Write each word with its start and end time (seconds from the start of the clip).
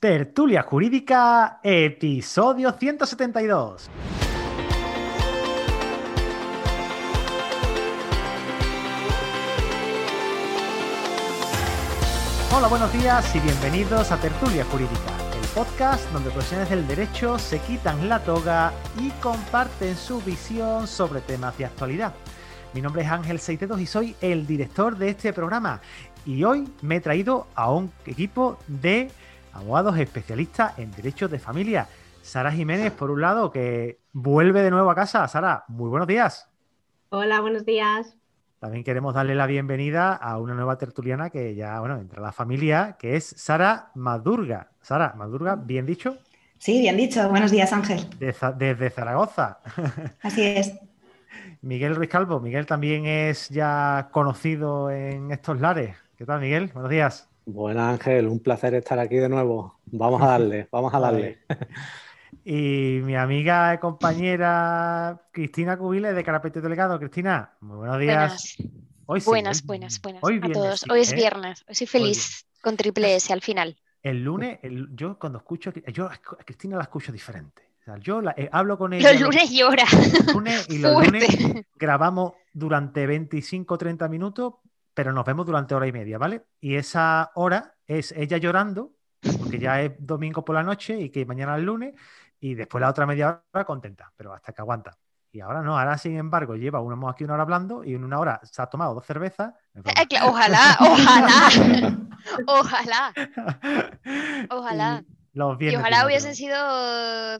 Tertulia 0.00 0.62
Jurídica, 0.62 1.58
episodio 1.62 2.72
172. 2.72 3.88
Hola, 12.54 12.68
buenos 12.68 12.92
días 12.92 13.34
y 13.34 13.40
bienvenidos 13.40 14.12
a 14.12 14.20
Tertulia 14.20 14.66
Jurídica, 14.66 14.92
el 15.40 15.48
podcast 15.54 16.06
donde 16.12 16.30
profesionales 16.30 16.68
del 16.68 16.86
derecho 16.86 17.38
se 17.38 17.58
quitan 17.60 18.06
la 18.10 18.18
toga 18.22 18.74
y 19.00 19.08
comparten 19.22 19.96
su 19.96 20.20
visión 20.20 20.86
sobre 20.86 21.22
temas 21.22 21.56
de 21.56 21.64
actualidad. 21.64 22.12
Mi 22.74 22.82
nombre 22.82 23.00
es 23.00 23.08
Ángel 23.08 23.38
Seitedos 23.38 23.80
y 23.80 23.86
soy 23.86 24.14
el 24.20 24.46
director 24.46 24.98
de 24.98 25.08
este 25.08 25.32
programa. 25.32 25.80
Y 26.26 26.44
hoy 26.44 26.68
me 26.82 26.96
he 26.96 27.00
traído 27.00 27.46
a 27.54 27.72
un 27.72 27.90
equipo 28.04 28.58
de 28.66 29.10
abogados 29.56 29.98
especialistas 29.98 30.78
en 30.78 30.90
derechos 30.92 31.30
de 31.30 31.38
familia. 31.38 31.88
Sara 32.22 32.50
Jiménez, 32.52 32.92
por 32.92 33.10
un 33.10 33.20
lado, 33.20 33.50
que 33.50 33.98
vuelve 34.12 34.62
de 34.62 34.70
nuevo 34.70 34.90
a 34.90 34.94
casa. 34.94 35.26
Sara, 35.28 35.64
muy 35.68 35.88
buenos 35.88 36.08
días. 36.08 36.48
Hola, 37.10 37.40
buenos 37.40 37.64
días. 37.64 38.16
También 38.58 38.84
queremos 38.84 39.14
darle 39.14 39.34
la 39.34 39.46
bienvenida 39.46 40.14
a 40.14 40.38
una 40.38 40.54
nueva 40.54 40.76
tertuliana 40.78 41.30
que 41.30 41.54
ya, 41.54 41.78
bueno, 41.80 41.98
entra 41.98 42.20
a 42.20 42.24
la 42.24 42.32
familia, 42.32 42.96
que 42.98 43.16
es 43.16 43.24
Sara 43.24 43.90
Madurga. 43.94 44.70
Sara, 44.80 45.14
Madurga, 45.16 45.56
¿bien 45.56 45.86
dicho? 45.86 46.18
Sí, 46.58 46.80
bien 46.80 46.96
dicho. 46.96 47.28
Buenos 47.28 47.50
días, 47.50 47.72
Ángel. 47.72 48.06
desde 48.18 48.90
Zaragoza. 48.90 49.60
Así 50.22 50.42
es. 50.42 50.72
Miguel 51.60 51.94
Ruiz 51.94 52.10
Calvo. 52.10 52.40
Miguel 52.40 52.66
también 52.66 53.06
es 53.06 53.48
ya 53.50 54.08
conocido 54.10 54.90
en 54.90 55.30
estos 55.30 55.60
lares. 55.60 55.96
¿Qué 56.16 56.24
tal, 56.24 56.40
Miguel? 56.40 56.70
Buenos 56.72 56.90
días. 56.90 57.28
Buenas 57.48 57.92
Ángel, 57.92 58.26
un 58.26 58.40
placer 58.40 58.74
estar 58.74 58.98
aquí 58.98 59.16
de 59.16 59.28
nuevo. 59.28 59.78
Vamos 59.86 60.20
a 60.20 60.26
darle, 60.26 60.68
vamos 60.70 60.92
a 60.92 60.98
darle. 60.98 61.38
Y 62.44 63.00
mi 63.02 63.16
amiga 63.16 63.74
y 63.74 63.78
compañera 63.78 65.20
Cristina 65.32 65.76
Cubiles 65.76 66.14
de 66.14 66.22
Carapete 66.22 66.60
Delegado. 66.60 66.98
Cristina, 66.98 67.56
muy 67.60 67.78
buenos 67.78 67.98
días. 67.98 68.56
buenas, 69.06 69.64
buenas, 69.64 70.00
buenas 70.00 70.22
hoy 70.22 70.40
a 70.40 70.52
todos. 70.52 70.84
hoy 70.88 71.00
es 71.00 71.12
¿eh? 71.12 71.16
viernes, 71.16 71.64
hoy 71.68 71.74
soy 71.74 71.86
feliz 71.88 72.46
con 72.62 72.76
triple 72.76 73.16
S 73.16 73.32
al 73.32 73.40
final. 73.40 73.76
El 74.02 74.22
lunes, 74.22 74.60
yo 74.94 75.18
cuando 75.18 75.38
escucho, 75.38 75.72
yo 75.92 76.06
a 76.06 76.16
Cristina 76.44 76.76
la 76.76 76.82
escucho 76.82 77.10
diferente. 77.10 77.62
yo 78.00 78.22
eh, 78.36 78.48
hablo 78.52 78.78
con 78.78 78.92
ella. 78.92 79.12
Los 79.12 79.22
lunes 79.22 79.50
llora. 79.50 79.86
Los 79.92 80.34
lunes 80.34 80.66
y 80.68 80.78
los 80.78 81.04
lunes 81.06 81.66
grabamos 81.74 82.34
durante 82.52 83.06
25 83.06 83.74
o 83.74 83.78
30 83.78 84.08
minutos, 84.08 84.54
pero 84.96 85.12
nos 85.12 85.26
vemos 85.26 85.44
durante 85.44 85.74
hora 85.74 85.86
y 85.86 85.92
media, 85.92 86.16
¿vale? 86.16 86.46
Y 86.58 86.76
esa 86.76 87.30
hora 87.34 87.74
es 87.86 88.12
ella 88.12 88.38
llorando, 88.38 88.92
porque 89.38 89.58
ya 89.58 89.82
es 89.82 89.92
domingo 89.98 90.42
por 90.42 90.54
la 90.54 90.62
noche 90.62 90.98
y 90.98 91.10
que 91.10 91.26
mañana 91.26 91.54
es 91.58 91.62
lunes, 91.64 91.94
y 92.40 92.54
después 92.54 92.80
la 92.80 92.88
otra 92.88 93.04
media 93.04 93.42
hora 93.52 93.64
contenta, 93.66 94.10
pero 94.16 94.32
hasta 94.32 94.54
que 94.54 94.62
aguanta. 94.62 94.96
Y 95.30 95.40
ahora 95.40 95.60
no, 95.60 95.78
ahora 95.78 95.98
sin 95.98 96.16
embargo 96.16 96.56
lleva 96.56 96.80
una, 96.80 97.10
aquí 97.10 97.24
una 97.24 97.34
hora 97.34 97.42
hablando 97.42 97.84
y 97.84 97.94
en 97.94 98.04
una 98.04 98.18
hora 98.18 98.40
se 98.42 98.62
ha 98.62 98.68
tomado 98.68 98.94
dos 98.94 99.04
cervezas. 99.04 99.52
Ojalá, 100.24 100.78
ojalá, 100.80 101.92
ojalá, 102.46 103.12
ojalá. 104.48 105.04
Y, 105.58 105.76
ojalá 105.76 106.06
hubiesen 106.06 106.34
sido 106.34 106.56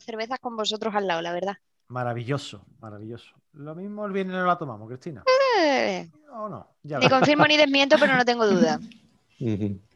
cervezas 0.01 0.39
con 0.41 0.57
vosotros 0.57 0.95
al 0.95 1.07
lado, 1.07 1.23
la 1.23 1.33
verdad. 1.33 1.57
Maravilloso, 1.89 2.65
maravilloso. 2.81 3.35
Lo 3.53 3.75
mismo 3.75 4.05
el 4.05 4.13
viernes 4.13 4.37
no 4.37 4.47
la 4.47 4.59
tomamos, 4.59 4.89
Cristina. 4.89 5.23
Eh, 5.59 6.11
ni 6.83 7.09
confirmo 7.09 7.47
ni 7.47 7.57
desmiento, 7.57 7.97
pero 7.99 8.17
no 8.17 8.25
tengo 8.25 8.47
duda. 8.47 8.81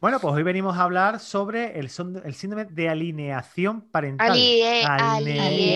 Bueno, 0.00 0.20
pues 0.20 0.32
hoy 0.32 0.44
venimos 0.44 0.78
a 0.78 0.84
hablar 0.84 1.18
sobre 1.18 1.76
el, 1.76 1.90
síndrome 1.90 2.66
de 2.66 2.88
alineación 2.88 3.80
parental. 3.80 4.30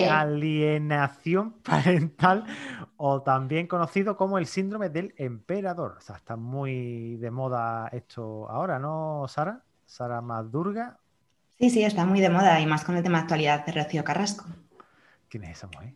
Alienación 0.09 1.51
parental, 1.61 2.45
o 2.95 3.21
también 3.21 3.67
conocido 3.67 4.15
como 4.15 4.37
el 4.37 4.45
síndrome 4.45 4.87
del 4.87 5.13
emperador. 5.17 5.95
O 5.97 6.01
sea, 6.01 6.15
está 6.15 6.37
muy 6.37 7.17
de 7.17 7.31
moda 7.31 7.89
esto 7.91 8.49
ahora, 8.49 8.79
¿no, 8.79 9.25
Sara? 9.27 9.61
Sara 9.85 10.21
Madurga. 10.21 10.97
Sí, 11.59 11.69
sí, 11.69 11.83
está 11.83 12.05
muy 12.05 12.21
de 12.21 12.29
moda 12.29 12.61
y 12.61 12.65
más 12.65 12.85
con 12.85 12.95
el 12.95 13.03
tema 13.03 13.17
de 13.17 13.23
actualidad 13.23 13.65
de 13.65 13.73
Rocío 13.73 14.05
Carrasco. 14.05 14.45
¿Quién 15.33 15.45
es 15.45 15.57
esa 15.57 15.65
mujer? 15.65 15.95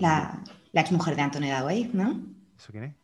La, 0.00 0.44
la 0.70 0.80
exmujer 0.80 1.16
de 1.16 1.22
Antonio 1.22 1.50
Dawei, 1.50 1.90
¿no? 1.92 2.20
¿Eso 2.56 2.70
quién 2.70 2.84
es? 2.84 2.94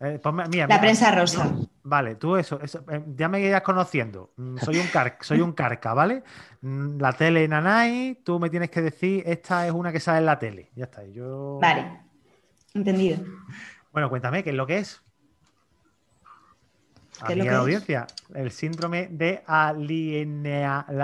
Eh, 0.00 0.20
la 0.66 0.80
prensa 0.80 1.12
rosa. 1.12 1.54
vale, 1.84 2.16
tú 2.16 2.34
eso, 2.34 2.58
eh, 2.60 3.04
ya 3.14 3.28
me 3.28 3.40
irás 3.40 3.62
conociendo. 3.62 4.32
Mm, 4.34 4.56
soy 4.56 4.78
un, 4.78 4.86
soy 5.20 5.40
un 5.40 5.52
carca, 5.52 5.94
¿vale? 5.94 6.24
Mm, 6.60 6.98
la 6.98 7.12
tele 7.12 7.46
Nanay, 7.46 8.16
tú 8.24 8.40
me 8.40 8.50
tienes 8.50 8.68
que 8.68 8.82
decir, 8.82 9.22
esta 9.24 9.64
es 9.64 9.72
una 9.72 9.92
que 9.92 10.00
sale 10.00 10.18
en 10.18 10.26
la 10.26 10.40
tele. 10.40 10.70
Ya 10.74 10.86
está. 10.86 11.06
Yo... 11.06 11.60
Vale, 11.62 12.00
entendido. 12.74 13.20
Bueno, 13.92 14.10
cuéntame, 14.10 14.42
¿qué 14.42 14.50
es 14.50 14.56
lo 14.56 14.66
que 14.66 14.78
es? 14.78 15.00
¿Qué 17.26 17.32
es 17.32 17.38
lo 17.38 17.44
que 17.44 17.50
la 17.50 17.58
audiencia, 17.58 18.06
el 18.34 18.50
síndrome 18.50 19.08
de 19.08 19.42
alienación. 19.46 21.02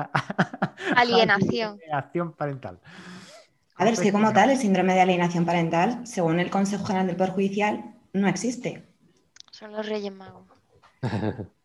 alienación 0.95 2.33
parental. 2.33 2.81
A 3.77 3.85
ver, 3.85 3.97
si 3.97 4.11
como 4.11 4.33
tal, 4.33 4.51
el 4.51 4.59
síndrome 4.59 4.95
de 4.95 5.03
alienación 5.03 5.45
parental, 5.45 6.07
según 6.07 6.41
el 6.41 6.51
Consejo 6.51 6.87
General 6.87 7.07
del 7.07 7.17
Poder 7.17 7.33
Judicial, 7.33 7.95
no 8.13 8.29
existe. 8.29 8.87
Son 9.51 9.73
los 9.73 9.87
Reyes 9.87 10.13
Magos. 10.13 10.47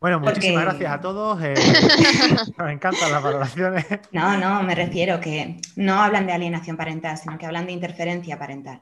Bueno, 0.00 0.18
muchísimas 0.18 0.64
gracias 0.64 0.92
a 0.92 1.00
todos. 1.02 1.42
Eh, 1.42 1.52
nos 2.56 2.70
encantan 2.70 3.12
las 3.12 3.22
valoraciones. 3.22 3.84
No, 4.12 4.38
no, 4.38 4.62
me 4.62 4.74
refiero 4.74 5.20
que 5.20 5.60
no 5.76 6.00
hablan 6.00 6.26
de 6.26 6.32
alienación 6.32 6.78
parental, 6.78 7.18
sino 7.18 7.36
que 7.36 7.44
hablan 7.44 7.66
de 7.66 7.72
interferencia 7.72 8.38
parental. 8.38 8.80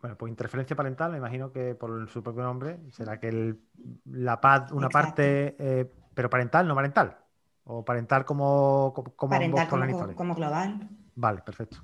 Bueno, 0.00 0.16
pues 0.16 0.30
interferencia 0.30 0.76
parental, 0.76 1.10
me 1.12 1.18
imagino 1.18 1.50
que 1.50 1.74
por 1.74 2.08
su 2.08 2.22
propio 2.22 2.42
nombre 2.42 2.78
será 2.90 3.18
que 3.18 3.56
la 4.04 4.40
paz, 4.40 4.70
una 4.72 4.88
parte, 4.88 5.56
eh, 5.58 5.90
pero 6.14 6.30
parental, 6.30 6.68
no 6.68 6.74
parental. 6.74 7.16
O 7.64 7.84
parental 7.84 8.24
como, 8.24 8.94
como, 8.94 9.30
parental 9.30 9.68
como 10.14 10.34
global. 10.34 10.88
Vale, 11.14 11.42
perfecto 11.42 11.78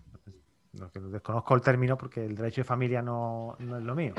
desconozco 1.11 1.55
el 1.55 1.61
término 1.61 1.97
porque 1.97 2.25
el 2.25 2.35
derecho 2.35 2.61
de 2.61 2.65
familia 2.65 3.03
no, 3.03 3.57
es 3.59 3.67
lo 3.67 3.95
mío. 3.95 4.15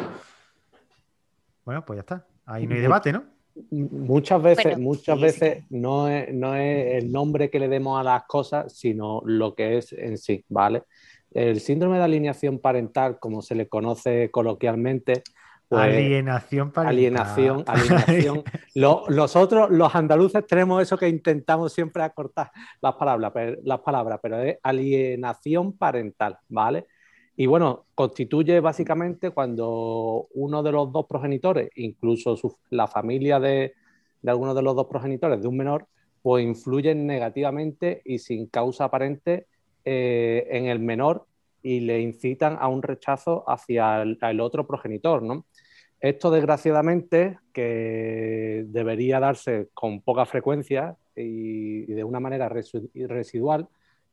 Bueno, 1.64 1.84
pues 1.86 1.98
ya 1.98 2.02
está. 2.02 2.28
Ahí 2.46 2.68
no 2.68 2.76
hay 2.76 2.82
debate, 2.82 3.12
¿no? 3.12 3.24
Muchas 3.72 4.42
veces, 4.42 4.78
muchas 4.78 5.20
veces 5.20 5.64
no 5.70 6.10
es, 6.10 6.34
no 6.34 6.56
es 6.56 7.04
el 7.04 7.12
nombre 7.12 7.50
que 7.50 7.60
le 7.60 7.70
demos 7.70 8.00
a 8.00 8.04
las 8.04 8.26
cosas, 8.26 8.74
sino 8.78 9.22
lo 9.26 9.56
que 9.56 9.78
es 9.78 9.94
en 9.94 10.18
sí, 10.18 10.44
¿vale? 10.50 10.84
El 11.36 11.60
síndrome 11.60 11.98
de 11.98 12.06
alineación 12.06 12.60
parental, 12.60 13.20
como 13.20 13.42
se 13.42 13.56
le 13.56 13.68
conoce 13.68 14.32
coloquialmente, 14.32 15.22
pues, 15.68 15.82
alienación 15.82 16.72
para 16.72 16.90
Alienación, 16.90 17.66
alienación. 17.68 18.44
los 18.74 19.36
otros, 19.36 19.70
los 19.70 19.94
andaluces, 19.94 20.48
tenemos 20.48 20.82
eso 20.82 20.98
que 20.98 21.10
intentamos 21.10 21.74
siempre 21.74 22.04
acortar 22.04 22.52
las 22.82 22.96
palabras, 22.96 23.32
pero, 23.34 23.58
las 23.66 23.80
palabras, 23.82 24.20
pero 24.24 24.40
es 24.40 24.58
alienación 24.64 25.74
parental, 25.74 26.38
¿vale? 26.48 26.86
Y 27.36 27.48
bueno, 27.48 27.88
constituye 27.96 28.62
básicamente 28.62 29.32
cuando 29.32 30.28
uno 30.36 30.64
de 30.64 30.72
los 30.72 30.90
dos 30.94 31.06
progenitores, 31.06 31.70
incluso 31.76 32.38
la 32.70 32.88
familia 32.88 33.42
de, 33.42 33.74
de 34.22 34.32
alguno 34.32 34.54
de 34.54 34.62
los 34.62 34.74
dos 34.74 34.88
progenitores 34.88 35.42
de 35.42 35.50
un 35.50 35.58
menor, 35.58 35.86
pues 36.22 36.46
influyen 36.46 37.06
negativamente 37.06 38.02
y 38.06 38.20
sin 38.20 38.48
causa 38.48 38.86
aparente 38.86 39.48
eh, 39.86 40.48
en 40.50 40.66
el 40.66 40.80
menor 40.80 41.28
y 41.62 41.80
le 41.80 42.00
incitan 42.02 42.58
a 42.60 42.68
un 42.68 42.82
rechazo 42.82 43.44
hacia 43.48 44.02
el, 44.02 44.40
otro 44.42 44.68
progenitor, 44.68 45.22
¿no? 45.22 45.46
Esto, 46.00 46.30
desgraciadamente, 46.30 47.40
que 47.54 48.66
debería 48.68 49.20
darse 49.20 49.70
con 49.74 50.02
poca 50.02 50.26
frecuencia 50.26 50.96
y, 51.16 51.86
de 51.86 52.04
una 52.04 52.20
manera 52.20 52.50
residual, 52.50 53.68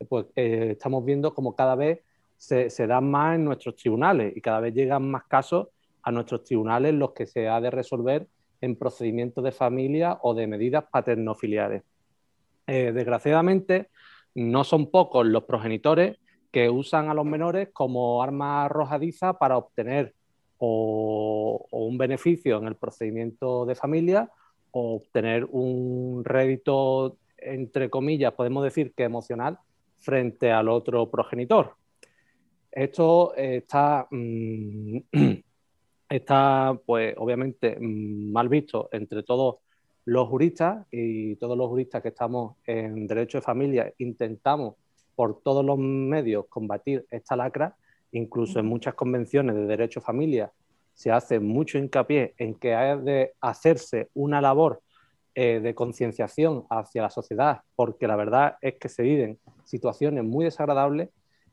pues 0.09 0.27
eh, 0.37 0.69
estamos 0.73 1.05
viendo 1.05 1.35
como 1.35 1.55
cada 1.55 1.75
vez 1.75 2.01
se, 2.37 2.87
dan 2.87 3.11
más 3.11 3.37
en 3.37 3.45
nuestros 3.45 3.77
tribunales 3.77 4.37
y 4.37 4.41
cada 4.41 4.61
vez 4.61 4.75
llegan 4.75 5.11
más 5.11 5.25
casos 5.25 5.69
a 6.03 6.11
nuestros 6.11 6.45
tribunales 6.45 6.93
los 6.93 7.13
que 7.13 7.27
se 7.27 7.49
ha 7.49 7.61
de 7.61 7.71
resolver 7.71 8.27
en 8.61 8.77
procedimientos 8.77 9.45
de 9.45 9.53
familia 9.53 10.19
o 10.23 10.35
de 10.35 10.47
medidas 10.47 10.85
paternofiliares. 10.91 11.83
eh, 12.67 12.93
desgraciadamente, 12.93 13.89
no 14.35 14.65
son 14.65 14.91
pocos 14.91 15.27
los 15.27 15.45
progenitores 15.45 16.19
que 16.51 16.69
usan 16.69 17.09
a 17.09 17.15
los 17.15 17.25
menores 17.25 17.71
como 17.73 18.23
arma 18.23 18.65
arrojadiza 18.65 19.39
para 19.39 19.57
obtener 19.57 20.15
o, 20.59 21.67
un 21.71 21.99
beneficio 21.99 22.59
en 22.59 22.67
el 22.67 22.77
procedimiento 22.77 23.67
de 23.67 23.75
familia 23.75 24.31
o 24.71 24.97
obtener 24.97 25.45
un 25.51 26.23
rédito, 26.25 27.19
entre 27.37 27.91
comillas, 27.91 28.33
podemos 28.35 28.63
decir 28.63 28.93
que 28.95 29.03
emocional, 29.03 29.59
frente 29.99 30.53
al 30.53 30.69
otro 30.69 31.11
progenitor. 31.11 31.75
Esto 32.71 33.35
está, 33.35 34.07
mm, 34.11 34.99
está 36.09 36.79
pues 36.87 37.15
obviamente 37.19 37.77
mm, 37.79 38.33
mal 38.33 38.49
visto 38.49 38.89
entre 38.93 39.23
todos 39.23 39.57
los 40.05 40.29
juristas 40.29 40.87
y 40.91 41.37
todos 41.37 41.57
los 41.57 41.69
juristas 41.69 42.03
que 42.03 42.09
estamos 42.09 42.57
en 42.67 43.07
derecho 43.07 43.39
de 43.39 43.43
familia 43.43 43.93
intentamos 43.99 44.75
por 45.15 45.41
todos 45.43 45.65
los 45.65 45.79
medios 45.79 46.47
combatir 46.49 47.07
esta 47.11 47.37
lacra, 47.37 47.77
incluso 48.13 48.59
en 48.59 48.67
muchas 48.67 48.95
convenciones 48.95 49.55
de 49.55 49.67
derecho 49.67 50.01
de 50.01 50.07
familia 50.07 50.53
se 50.95 51.11
hace 51.11 51.41
mucho 51.41 51.79
hincapié 51.79 52.35
en 52.37 52.55
que 52.55 52.75
hay 52.75 53.01
de 53.01 53.33
hacerse 53.41 54.09
una 54.15 54.41
labor 54.41 54.83
eh, 55.35 55.61
de 55.61 55.75
concienciación 55.75 56.65
hacia 56.69 57.03
la 57.03 57.11
sociedad, 57.11 57.63
porque 57.75 58.07
la 58.07 58.17
verdad 58.17 58.57
es 58.61 58.75
que 58.75 58.89
se 58.89 59.03
viven 59.03 59.39
situaciones 59.65 60.25
muy 60.25 60.45
desagradables 60.45 61.09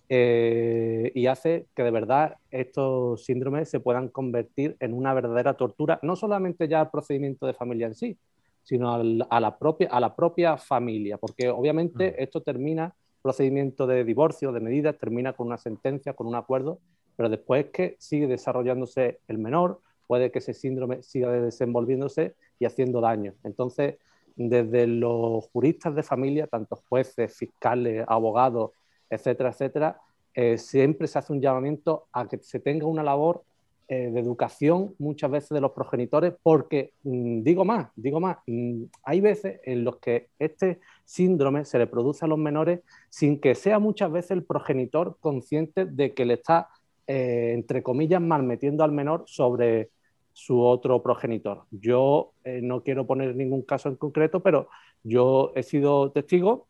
eh, 0.10 1.12
y 1.13 1.28
hace 1.28 1.68
que 1.75 1.84
de 1.84 1.92
verdad 1.92 2.38
estos 2.51 3.24
síndromes 3.24 3.69
se 3.69 3.80
puedan 3.80 4.10
convertir 4.10 4.75
en 4.80 4.94
una 4.94 5.13
verdadera 5.13 5.54
tortura, 5.54 6.00
no 6.01 6.16
solamente 6.16 6.68
ya 6.68 6.81
al 6.81 6.90
procedimiento 6.90 7.46
de 7.46 7.54
familia 7.54 7.88
en 7.88 7.96
sí, 7.96 8.18
sino 8.64 8.94
a, 8.94 9.40
la 9.40 9.58
propia, 9.58 9.90
a 9.90 10.00
la 10.00 10.16
propia 10.16 10.58
familia, 10.58 11.18
porque 11.18 11.50
obviamente 11.50 12.22
esto 12.22 12.42
termina, 12.42 12.94
procedimiento 13.22 13.88
de 13.88 14.04
divorcio, 14.04 14.52
de 14.52 14.60
medidas, 14.60 14.98
termina 14.98 15.34
con 15.34 15.48
una 15.48 15.58
sentencia, 15.58 16.14
con 16.14 16.28
un 16.28 16.36
acuerdo, 16.36 16.80
pero 17.16 17.30
después 17.30 17.68
que 17.68 17.96
sigue 18.00 18.28
desarrollándose 18.28 19.20
el 19.28 19.40
menor, 19.40 19.82
puede 20.08 20.32
que 20.32 20.40
ese 20.40 20.54
síndrome 20.54 21.04
siga 21.04 21.32
desenvolviéndose 21.32 22.36
y 22.60 22.66
haciendo 22.66 23.02
daño. 23.02 23.34
Entonces, 23.44 23.98
desde 24.36 24.88
los 24.88 25.48
juristas 25.50 25.96
de 25.96 26.04
familia, 26.04 26.48
tanto 26.48 26.78
jueces, 26.88 27.36
fiscales, 27.36 28.06
abogados, 28.08 28.72
etcétera, 29.10 29.50
etcétera, 29.50 30.02
eh, 30.34 30.58
siempre 30.58 31.08
se 31.08 31.20
hace 31.20 31.34
un 31.34 31.42
llamamiento 31.42 32.08
a 32.14 32.28
que 32.28 32.38
se 32.38 32.60
tenga 32.60 32.86
una 32.86 33.04
labor 33.04 33.44
eh, 33.91 34.12
de 34.12 34.19
educación 34.19 34.94
muchas 35.00 35.31
veces 35.31 35.50
de 35.50 35.62
los 35.62 35.71
progenitores, 35.71 36.36
porque 36.44 36.94
mm, 37.01 37.41
digo 37.41 37.65
más, 37.65 37.89
digo 37.95 38.19
más, 38.19 38.38
mm, 38.45 38.83
hay 39.01 39.19
veces 39.19 39.62
en 39.63 39.83
los 39.83 39.97
que 39.97 40.27
este 40.38 40.80
síndrome 41.06 41.65
se 41.65 41.80
le 41.80 41.88
produce 41.88 42.24
a 42.24 42.27
los 42.27 42.38
menores 42.38 42.81
sin 43.09 43.41
que 43.41 43.56
sea 43.56 43.80
muchas 43.80 44.12
veces 44.12 44.30
el 44.30 44.44
progenitor 44.44 45.18
consciente 45.19 45.88
de 45.88 46.13
que 46.13 46.25
le 46.25 46.36
está, 46.36 46.69
eh, 47.07 47.53
entre 47.56 47.81
comillas, 47.81 48.21
malmetiendo 48.21 48.83
al 48.83 48.91
menor 48.91 49.24
sobre 49.25 49.89
su 50.33 50.62
otro 50.62 51.01
progenitor. 51.01 51.63
Yo 51.71 52.33
no 52.62 52.83
quiero 52.83 53.07
poner 53.07 53.36
ningún 53.36 53.63
caso 53.63 53.89
en 53.89 53.95
concreto, 53.95 54.41
pero 54.41 54.69
yo 55.01 55.51
he 55.56 55.63
sido 55.63 56.12
testigo 56.12 56.68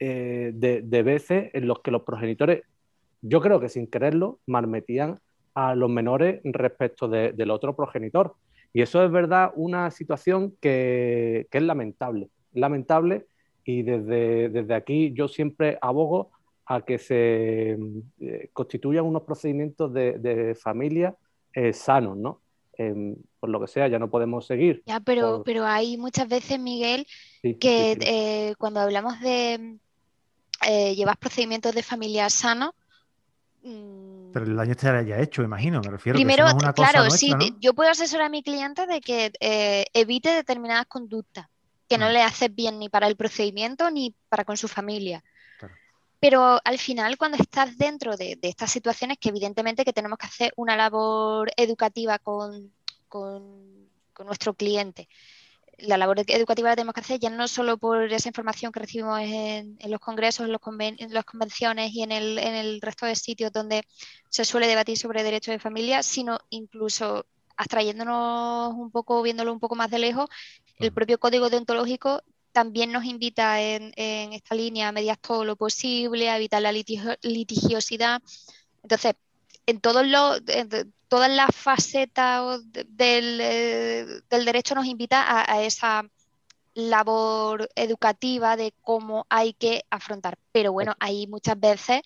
de, 0.00 0.82
de, 0.84 1.02
veces 1.04 1.50
en 1.54 1.68
los 1.68 1.78
que 1.78 1.92
los 1.92 2.02
progenitores, 2.02 2.64
yo 3.22 3.40
creo 3.40 3.60
que 3.60 3.68
sin 3.68 3.86
quererlo, 3.86 4.40
malmetían 4.46 5.20
a 5.56 5.74
los 5.74 5.88
menores 5.88 6.42
respecto 6.44 7.08
del 7.08 7.50
otro 7.50 7.74
progenitor. 7.74 8.34
Y 8.74 8.82
eso 8.82 9.02
es 9.02 9.10
verdad 9.10 9.52
una 9.56 9.90
situación 9.90 10.54
que, 10.60 11.48
es 11.50 11.62
lamentable, 11.62 12.28
lamentable 12.52 13.26
y 13.64 13.82
desde, 13.82 14.50
desde, 14.50 14.74
aquí 14.74 15.14
yo 15.14 15.28
siempre 15.28 15.78
abogo 15.80 16.30
a 16.66 16.82
que 16.82 16.98
se 16.98 17.78
eh, 18.20 18.50
constituyan 18.52 19.06
unos 19.06 19.22
procedimientos 19.22 19.94
de, 19.94 20.54
familia 20.60 21.16
eh, 21.54 21.72
sanos, 21.72 22.18
¿no? 22.18 22.42
Em, 22.76 23.16
por 23.40 23.48
lo 23.48 23.58
que 23.58 23.66
sea, 23.66 23.88
ya 23.88 23.98
no 23.98 24.10
podemos 24.10 24.46
seguir. 24.46 24.82
Ya, 24.84 25.00
pero, 25.00 25.42
pero 25.42 25.64
hay 25.64 25.96
muchas 25.96 26.28
veces, 26.28 26.60
Miguel, 26.60 27.06
que 27.42 27.96
eh, 28.02 28.54
cuando 28.58 28.80
hablamos 28.80 29.18
de 29.20 29.78
llevar 30.94 31.16
procedimientos 31.16 31.74
de 31.74 31.82
familia 31.82 32.28
sanos. 32.28 32.72
Pero 34.32 34.44
el 34.44 34.54
daño 34.54 34.72
estará 34.72 35.02
ya 35.02 35.18
hecho, 35.18 35.42
imagino, 35.42 35.80
me 35.80 35.90
refiero. 35.90 36.16
Primero, 36.16 36.46
claro, 36.74 37.10
sí, 37.10 37.32
yo 37.58 37.74
puedo 37.74 37.90
asesorar 37.90 38.26
a 38.26 38.30
mi 38.30 38.42
cliente 38.42 38.86
de 38.86 39.00
que 39.00 39.32
eh, 39.40 39.86
evite 39.92 40.30
determinadas 40.30 40.86
conductas 40.86 41.48
que 41.88 41.98
no 41.98 42.08
mm. 42.08 42.12
le 42.12 42.22
hacen 42.22 42.54
bien 42.54 42.78
ni 42.78 42.88
para 42.88 43.08
el 43.08 43.16
procedimiento 43.16 43.90
ni 43.90 44.14
para 44.28 44.44
con 44.44 44.56
su 44.56 44.68
familia. 44.68 45.24
Pero 46.18 46.60
al 46.64 46.78
final, 46.78 47.18
cuando 47.18 47.36
estás 47.36 47.76
dentro 47.76 48.16
de, 48.16 48.38
estas 48.40 48.70
situaciones, 48.70 49.18
que 49.18 49.28
evidentemente 49.28 49.84
que 49.84 49.92
tenemos 49.92 50.18
que 50.18 50.26
hacer 50.26 50.52
una 50.56 50.76
labor 50.76 51.50
educativa 51.56 52.18
con, 52.18 52.72
con 53.08 53.84
nuestro 54.24 54.54
cliente, 54.54 55.08
la 55.78 55.98
labor 55.98 56.20
educativa 56.26 56.70
la 56.70 56.76
tenemos 56.76 56.94
que 56.94 57.00
hacer 57.00 57.20
ya 57.20 57.30
no 57.30 57.48
solo 57.48 57.76
por 57.76 58.12
esa 58.12 58.28
información 58.28 58.72
que 58.72 58.80
recibimos 58.80 59.20
en, 59.20 59.78
los 59.88 60.00
congresos, 60.00 60.46
en, 60.46 60.52
los 60.52 60.60
en, 60.78 61.12
las 61.12 61.24
convenciones 61.24 61.92
y 61.92 62.02
en 62.02 62.12
el, 62.12 62.38
en 62.38 62.54
el 62.54 62.80
resto 62.80 63.06
de 63.06 63.14
sitios 63.14 63.52
donde 63.52 63.84
se 64.30 64.44
suele 64.44 64.66
debatir 64.66 64.96
sobre 64.96 65.22
derechos 65.22 65.52
de 65.52 65.58
familia, 65.58 66.02
sino 66.02 66.38
incluso 66.50 67.26
abstrayéndonos 67.56 68.74
un 68.74 68.90
poco, 68.90 69.22
viéndolo 69.22 69.52
un 69.52 69.60
poco 69.60 69.74
más 69.76 69.90
de 69.90 69.98
lejos, 69.98 70.28
el 70.78 70.92
propio 70.92 71.18
código 71.18 71.50
deontológico 71.50 72.22
también 72.52 72.90
nos 72.90 73.04
invita 73.04 73.60
en, 73.60 73.92
esta 74.32 74.54
línea 74.54 74.88
a 74.88 74.92
mediar 74.92 75.18
todo 75.18 75.44
lo 75.44 75.56
posible, 75.56 76.30
a 76.30 76.36
evitar 76.36 76.62
la 76.62 76.72
litigiosidad. 76.72 78.22
Entonces, 78.82 79.14
en 79.66 79.80
todos 79.80 80.06
los, 80.06 80.40
todas 81.08 81.30
las 81.30 81.54
facetas 81.54 82.60
del, 82.72 83.40
eh, 83.40 84.06
del, 84.28 84.44
derecho 84.44 84.74
nos 84.74 84.86
invita 84.86 85.24
a, 85.50 85.62
esa 85.62 86.04
labor 86.74 87.68
educativa 87.74 88.56
de 88.56 88.74
cómo 88.82 89.26
hay 89.28 89.54
que 89.54 89.84
afrontar. 89.90 90.38
Pero 90.52 90.72
bueno, 90.72 90.94
hay 90.98 91.26
muchas 91.26 91.58
veces 91.58 92.02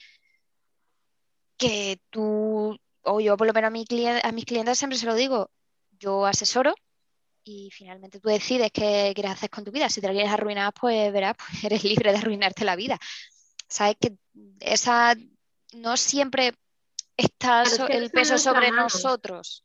que 1.57 2.01
tú, 2.11 2.79
o 3.03 3.21
yo 3.21 3.37
por 3.37 3.47
lo 3.47 3.53
menos 3.53 3.69
a, 3.69 3.71
mi 3.71 3.85
a 4.23 4.33
mis 4.33 4.45
clientes 4.45 4.79
siempre 4.79 4.99
se 4.99 5.07
lo 5.07 5.15
digo, 5.15 5.51
yo 5.99 6.27
asesoro 6.27 6.75
y 7.45 7.71
finalmente 7.73 8.21
tú 8.21 8.29
decides 8.29 8.71
qué 8.73 9.13
quieres 9.15 9.33
hacer 9.33 9.51
con 9.51 9.65
tu 9.65 9.73
vida. 9.73 9.89
Si 9.89 10.01
te 10.01 10.07
la 10.07 10.13
quieres 10.13 10.33
arruinar, 10.33 10.73
pues 10.73 11.13
verás, 11.13 11.35
pues 11.37 11.65
eres 11.65 11.85
libre 11.85 12.13
de 12.13 12.19
arruinarte 12.19 12.65
la 12.65 12.77
vida. 12.77 12.99
Sabes 13.69 13.97
que 14.01 14.17
esa 14.61 15.15
no 15.75 15.97
siempre 15.97 16.55
está 17.21 17.65
el 17.89 18.11
peso 18.11 18.39
sobre 18.39 18.71
nosotros. 18.71 19.63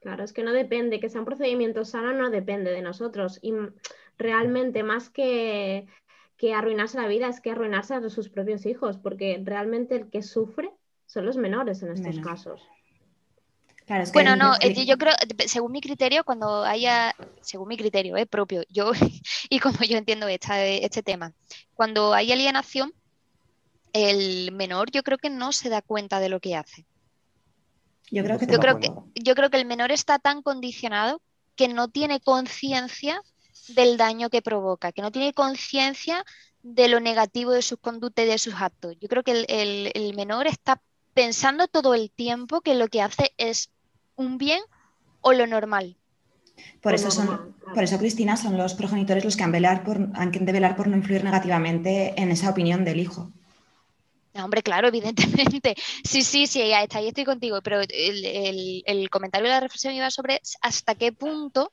Claro, 0.00 0.24
es 0.24 0.32
que 0.32 0.42
no 0.42 0.52
depende, 0.52 1.00
que 1.00 1.08
sea 1.08 1.20
un 1.20 1.26
procedimiento 1.26 1.84
sano 1.84 2.12
no 2.12 2.30
depende 2.30 2.70
de 2.70 2.82
nosotros. 2.82 3.38
Y 3.42 3.52
realmente 4.16 4.82
más 4.82 5.10
que, 5.10 5.86
que 6.36 6.54
arruinarse 6.54 7.00
la 7.00 7.08
vida 7.08 7.28
es 7.28 7.40
que 7.40 7.50
arruinarse 7.50 7.94
a 7.94 8.08
sus 8.08 8.28
propios 8.28 8.64
hijos, 8.64 8.96
porque 8.96 9.40
realmente 9.44 9.96
el 9.96 10.10
que 10.10 10.22
sufre 10.22 10.70
son 11.06 11.26
los 11.26 11.36
menores 11.36 11.82
en 11.82 11.92
estos 11.92 12.20
casos. 12.20 12.62
bueno, 14.12 14.36
no, 14.36 14.54
eh, 14.60 14.86
yo 14.86 14.96
creo, 14.98 15.14
según 15.46 15.72
mi 15.72 15.80
criterio, 15.80 16.22
cuando 16.22 16.62
haya, 16.62 17.14
según 17.40 17.68
mi 17.68 17.76
criterio 17.76 18.16
eh, 18.16 18.26
propio, 18.26 18.62
yo 18.68 18.92
y 19.50 19.58
como 19.58 19.78
yo 19.80 19.98
entiendo 19.98 20.28
este 20.28 21.02
tema, 21.02 21.32
cuando 21.74 22.14
hay 22.14 22.30
alienación, 22.30 22.92
el 23.92 24.52
menor 24.52 24.90
yo 24.90 25.02
creo 25.02 25.18
que 25.18 25.30
no 25.30 25.52
se 25.52 25.68
da 25.68 25.82
cuenta 25.82 26.20
de 26.20 26.28
lo 26.28 26.40
que 26.40 26.56
hace. 26.56 26.86
Yo 28.10 28.24
creo 28.24 28.38
que, 28.38 28.46
yo 28.46 29.34
creo 29.34 29.50
que, 29.50 29.58
el 29.58 29.66
menor 29.66 29.92
está 29.92 30.18
tan 30.18 30.42
condicionado 30.42 31.20
que 31.56 31.68
no 31.68 31.88
tiene 31.88 32.20
conciencia 32.20 33.22
del 33.68 33.98
daño 33.98 34.30
que 34.30 34.40
provoca, 34.40 34.92
que 34.92 35.02
no 35.02 35.12
tiene 35.12 35.34
conciencia 35.34 36.24
de 36.62 36.88
lo 36.88 37.00
negativo 37.00 37.52
de 37.52 37.60
sus 37.60 37.78
conductas 37.78 38.24
y 38.24 38.28
de 38.28 38.38
sus 38.38 38.54
actos. 38.54 38.96
Yo 39.00 39.08
creo 39.08 39.22
que 39.22 39.44
el, 39.46 40.14
menor 40.16 40.46
está 40.46 40.80
pensando 41.12 41.68
todo 41.68 41.94
el 41.94 42.10
tiempo 42.10 42.62
que 42.62 42.74
lo 42.74 42.88
que 42.88 43.02
hace 43.02 43.32
es 43.36 43.70
un 44.16 44.38
bien 44.38 44.62
o 45.20 45.32
lo 45.34 45.46
normal. 45.46 45.96
Por 46.80 46.94
eso, 46.94 47.10
son, 47.10 47.54
por 47.74 47.84
eso, 47.84 47.98
Cristina, 47.98 48.36
son 48.36 48.56
los 48.56 48.74
progenitores 48.74 49.24
los 49.24 49.36
que 49.36 49.44
han, 49.44 49.52
velar 49.52 49.84
por, 49.84 50.08
han 50.14 50.32
de 50.32 50.52
velar 50.52 50.76
por 50.76 50.88
no 50.88 50.96
influir 50.96 51.24
negativamente 51.24 52.20
en 52.20 52.30
esa 52.30 52.50
opinión 52.50 52.84
del 52.84 53.00
hijo 53.00 53.32
hombre, 54.34 54.62
claro, 54.62 54.88
evidentemente. 54.88 55.74
Sí, 56.04 56.22
sí, 56.22 56.46
sí, 56.46 56.60
ahí 56.60 56.84
está, 56.84 56.98
ahí 56.98 57.08
estoy 57.08 57.24
contigo. 57.24 57.60
Pero 57.62 57.80
el, 57.80 59.10
comentario 59.10 59.48
de 59.48 59.54
la 59.54 59.60
reflexión 59.60 59.94
iba 59.94 60.10
sobre 60.10 60.40
hasta 60.62 60.94
qué 60.94 61.12
punto 61.12 61.72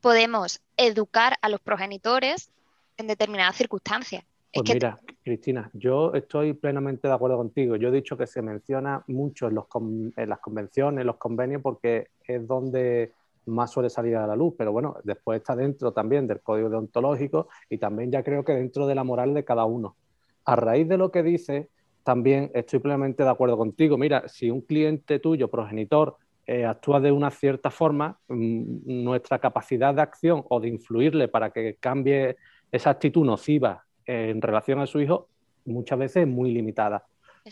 podemos 0.00 0.60
educar 0.76 1.36
a 1.40 1.48
los 1.48 1.60
progenitores 1.60 2.50
en 2.96 3.06
determinadas 3.06 3.56
circunstancias. 3.56 4.24
Pues 4.54 4.74
mira, 4.74 5.00
Cristina, 5.24 5.70
yo 5.72 6.12
estoy 6.12 6.52
plenamente 6.52 7.08
de 7.08 7.14
acuerdo 7.14 7.38
contigo. 7.38 7.76
Yo 7.76 7.88
he 7.88 7.92
dicho 7.92 8.18
que 8.18 8.26
se 8.26 8.42
menciona 8.42 9.02
mucho 9.06 9.48
en, 9.48 9.54
los, 9.54 9.64
en 9.74 10.28
las 10.28 10.40
convenciones, 10.40 11.00
en 11.00 11.06
los 11.06 11.16
convenios, 11.16 11.62
porque 11.62 12.08
es 12.26 12.46
donde 12.46 13.12
más 13.46 13.70
suele 13.70 13.90
salir 13.90 14.16
a 14.16 14.26
la 14.26 14.36
luz, 14.36 14.54
pero 14.56 14.72
bueno, 14.72 14.96
después 15.04 15.40
está 15.40 15.56
dentro 15.56 15.92
también 15.92 16.26
del 16.26 16.40
código 16.40 16.68
deontológico 16.68 17.48
y 17.68 17.78
también 17.78 18.10
ya 18.10 18.22
creo 18.22 18.44
que 18.44 18.52
dentro 18.52 18.86
de 18.86 18.94
la 18.94 19.04
moral 19.04 19.34
de 19.34 19.44
cada 19.44 19.64
uno. 19.64 19.96
A 20.44 20.56
raíz 20.56 20.88
de 20.88 20.98
lo 20.98 21.10
que 21.10 21.22
dice, 21.22 21.68
también 22.02 22.50
estoy 22.54 22.80
plenamente 22.80 23.22
de 23.22 23.30
acuerdo 23.30 23.56
contigo. 23.56 23.96
Mira, 23.96 24.28
si 24.28 24.50
un 24.50 24.60
cliente 24.62 25.18
tuyo, 25.18 25.48
progenitor, 25.48 26.16
eh, 26.46 26.64
actúa 26.64 27.00
de 27.00 27.12
una 27.12 27.30
cierta 27.30 27.70
forma, 27.70 28.18
mm, 28.28 29.04
nuestra 29.04 29.38
capacidad 29.38 29.94
de 29.94 30.02
acción 30.02 30.44
o 30.48 30.60
de 30.60 30.68
influirle 30.68 31.28
para 31.28 31.50
que 31.50 31.76
cambie 31.78 32.36
esa 32.70 32.90
actitud 32.90 33.24
nociva 33.24 33.84
en 34.04 34.42
relación 34.42 34.80
a 34.80 34.86
su 34.86 35.00
hijo 35.00 35.28
muchas 35.64 35.98
veces 35.98 36.22
es 36.22 36.28
muy 36.28 36.52
limitada. 36.52 37.04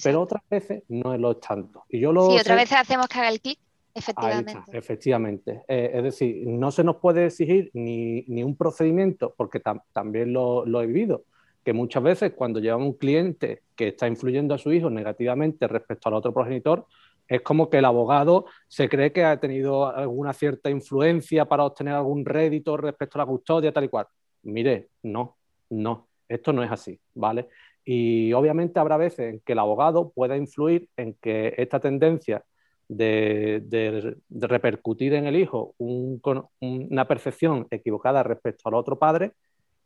Pero 0.02 0.23
otras 0.23 0.42
veces 0.49 0.85
no 0.88 1.14
es 1.14 1.20
lo 1.20 1.37
tanto. 1.37 1.85
Y 1.88 2.00
yo 2.00 2.12
lo 2.12 2.30
sí, 2.30 2.38
otras 2.38 2.56
veces 2.56 2.78
hacemos 2.78 3.09
que 3.09 3.18
haga 3.18 3.28
el 3.28 3.40
clic, 3.40 3.59
efectivamente. 3.92 4.56
efectivamente. 4.73 5.62
Eh, 5.66 5.90
es 5.94 6.02
decir, 6.04 6.47
no 6.47 6.70
se 6.70 6.85
nos 6.85 6.97
puede 6.97 7.26
exigir 7.26 7.70
ni, 7.75 8.42
un 8.42 8.56
procedimiento, 8.56 9.35
porque 9.37 9.61
también 9.92 10.32
lo, 10.32 10.64
lo, 10.64 10.80
he 10.80 10.87
vivido, 10.87 11.25
que 11.70 11.74
muchas 11.74 12.02
veces 12.02 12.32
cuando 12.32 12.58
lleva 12.58 12.78
un 12.78 12.94
cliente 12.94 13.62
que 13.76 13.86
está 13.88 14.08
influyendo 14.08 14.56
a 14.56 14.58
su 14.58 14.72
hijo 14.72 14.90
negativamente 14.90 15.68
respecto 15.68 16.08
al 16.08 16.16
otro 16.16 16.34
progenitor, 16.34 16.84
es 17.28 17.42
como 17.42 17.70
que 17.70 17.78
el 17.78 17.84
abogado 17.84 18.46
se 18.66 18.88
cree 18.88 19.12
que 19.12 19.22
ha 19.22 19.38
tenido 19.38 19.86
alguna 19.86 20.32
cierta 20.32 20.68
influencia 20.68 21.44
para 21.44 21.62
obtener 21.62 21.94
algún 21.94 22.24
rédito 22.24 22.76
respecto 22.76 23.18
a 23.18 23.22
la 23.22 23.26
custodia, 23.26 23.72
tal 23.72 23.84
y 23.84 23.88
cual. 23.88 24.08
Mire, 24.42 24.88
no, 25.04 25.36
no, 25.68 26.08
esto 26.28 26.52
no 26.52 26.64
es 26.64 26.72
así, 26.72 26.98
¿vale? 27.14 27.46
Y 27.84 28.32
obviamente 28.32 28.80
habrá 28.80 28.96
veces 28.96 29.34
en 29.34 29.38
que 29.38 29.52
el 29.52 29.60
abogado 29.60 30.10
pueda 30.10 30.36
influir 30.36 30.88
en 30.96 31.14
que 31.22 31.54
esta 31.56 31.78
tendencia 31.78 32.44
de, 32.88 34.16
repercutir 34.28 35.14
en 35.14 35.28
el 35.28 35.36
hijo 35.36 35.76
una 35.78 37.06
percepción 37.06 37.68
equivocada 37.70 38.24
respecto 38.24 38.68
al 38.68 38.74
otro 38.74 38.98
padre, 38.98 39.34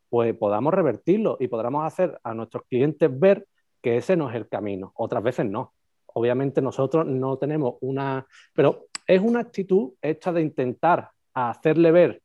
pues 0.09 0.35
podamos 0.35 0.73
revertirlo 0.73 1.37
y 1.39 1.47
podamos 1.47 1.85
hacer 1.85 2.19
a 2.23 2.33
nuestros 2.33 2.63
clientes 2.69 3.09
ver 3.19 3.47
que 3.81 3.97
ese 3.97 4.15
no 4.15 4.29
es 4.29 4.35
el 4.35 4.47
camino. 4.47 4.91
Otras 4.95 5.23
veces 5.23 5.45
no 5.45 5.73
obviamente 6.15 6.61
nosotros 6.61 7.05
no 7.05 7.37
tenemos 7.37 7.75
una, 7.81 8.25
pero 8.53 8.87
es 9.05 9.21
una 9.21 9.41
actitud 9.41 9.93
hecha 10.01 10.31
de 10.31 10.41
intentar 10.41 11.09
hacerle 11.33 11.91
ver 11.91 12.21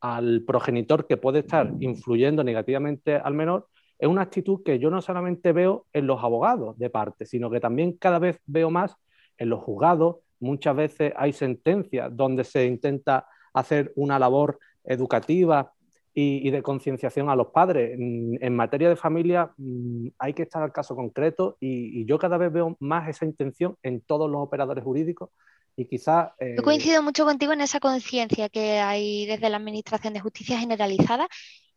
al 0.00 0.42
progenitor 0.46 1.06
que 1.06 1.16
puede 1.16 1.40
estar 1.40 1.72
influyendo 1.80 2.44
negativamente 2.44 3.16
al 3.16 3.34
menor, 3.34 3.66
es 3.98 4.08
una 4.08 4.22
actitud 4.22 4.62
que 4.62 4.78
yo 4.78 4.90
no 4.90 5.00
solamente 5.00 5.52
veo 5.52 5.86
en 5.92 6.06
los 6.06 6.22
abogados 6.22 6.78
de 6.78 6.90
parte, 6.90 7.26
sino 7.26 7.50
que 7.50 7.60
también 7.60 7.94
cada 7.94 8.18
vez 8.18 8.38
veo 8.46 8.70
más 8.70 8.96
en 9.36 9.48
los 9.48 9.60
juzgados. 9.60 10.16
Muchas 10.38 10.76
veces 10.76 11.12
hay 11.16 11.32
sentencias 11.32 12.14
donde 12.14 12.44
se 12.44 12.66
intenta 12.66 13.26
hacer 13.52 13.92
una 13.96 14.18
labor 14.18 14.58
educativa 14.84 15.72
y, 16.14 16.50
de 16.50 16.62
concienciación 16.62 17.30
a 17.30 17.36
los 17.36 17.48
padres. 17.48 17.98
En, 17.98 18.54
materia 18.54 18.88
de 18.88 18.96
familia 18.96 19.52
mm, 19.56 20.08
hay 20.18 20.34
que 20.34 20.42
estar 20.42 20.62
al 20.62 20.72
caso 20.72 20.96
concreto 20.96 21.56
y, 21.60 22.04
yo 22.04 22.18
cada 22.18 22.36
vez 22.36 22.52
veo 22.52 22.76
más 22.80 23.08
esa 23.08 23.24
intención 23.24 23.76
en 23.82 24.00
todos 24.00 24.30
los 24.30 24.40
operadores 24.40 24.84
jurídicos 24.84 25.30
y 25.76 25.86
quizás... 25.86 26.30
Eh, 26.40 26.54
yo 26.56 26.62
coincido 26.62 27.02
mucho 27.02 27.24
contigo 27.24 27.52
en 27.52 27.60
esa 27.60 27.80
conciencia 27.80 28.48
que 28.48 28.78
hay 28.78 29.26
desde 29.26 29.48
la 29.50 29.58
Administración 29.58 30.12
de 30.12 30.20
Justicia 30.20 30.58
generalizada 30.58 31.28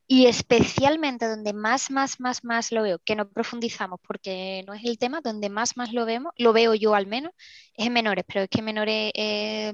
y 0.07 0.25
especialmente 0.25 1.27
donde 1.27 1.53
más, 1.53 1.89
más, 1.89 2.19
más, 2.19 2.43
más 2.43 2.71
lo 2.71 2.83
veo, 2.83 2.99
que 3.05 3.15
no 3.15 3.29
profundizamos 3.29 3.99
porque 4.05 4.63
no 4.67 4.73
es 4.73 4.83
el 4.83 4.97
tema, 4.97 5.21
donde 5.21 5.49
más, 5.49 5.77
más 5.77 5.93
lo 5.93 6.05
vemos, 6.05 6.33
lo 6.37 6.51
veo 6.51 6.73
yo 6.73 6.93
al 6.93 7.07
menos, 7.07 7.31
es 7.75 7.87
en 7.87 7.93
menores, 7.93 8.25
pero 8.27 8.41
es 8.41 8.49
que 8.49 8.61
menores... 8.61 9.11
Eh, 9.15 9.73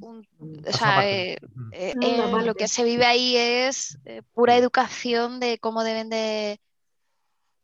o 0.00 0.72
sea, 0.72 1.08
eh, 1.08 1.38
eh, 1.72 1.94
eh, 2.00 2.42
lo 2.44 2.54
que 2.54 2.68
se 2.68 2.84
vive 2.84 3.04
ahí 3.04 3.36
es 3.36 3.98
pura 4.32 4.56
educación 4.56 5.40
de 5.40 5.58
cómo 5.58 5.84
deben 5.84 6.08
de, 6.10 6.60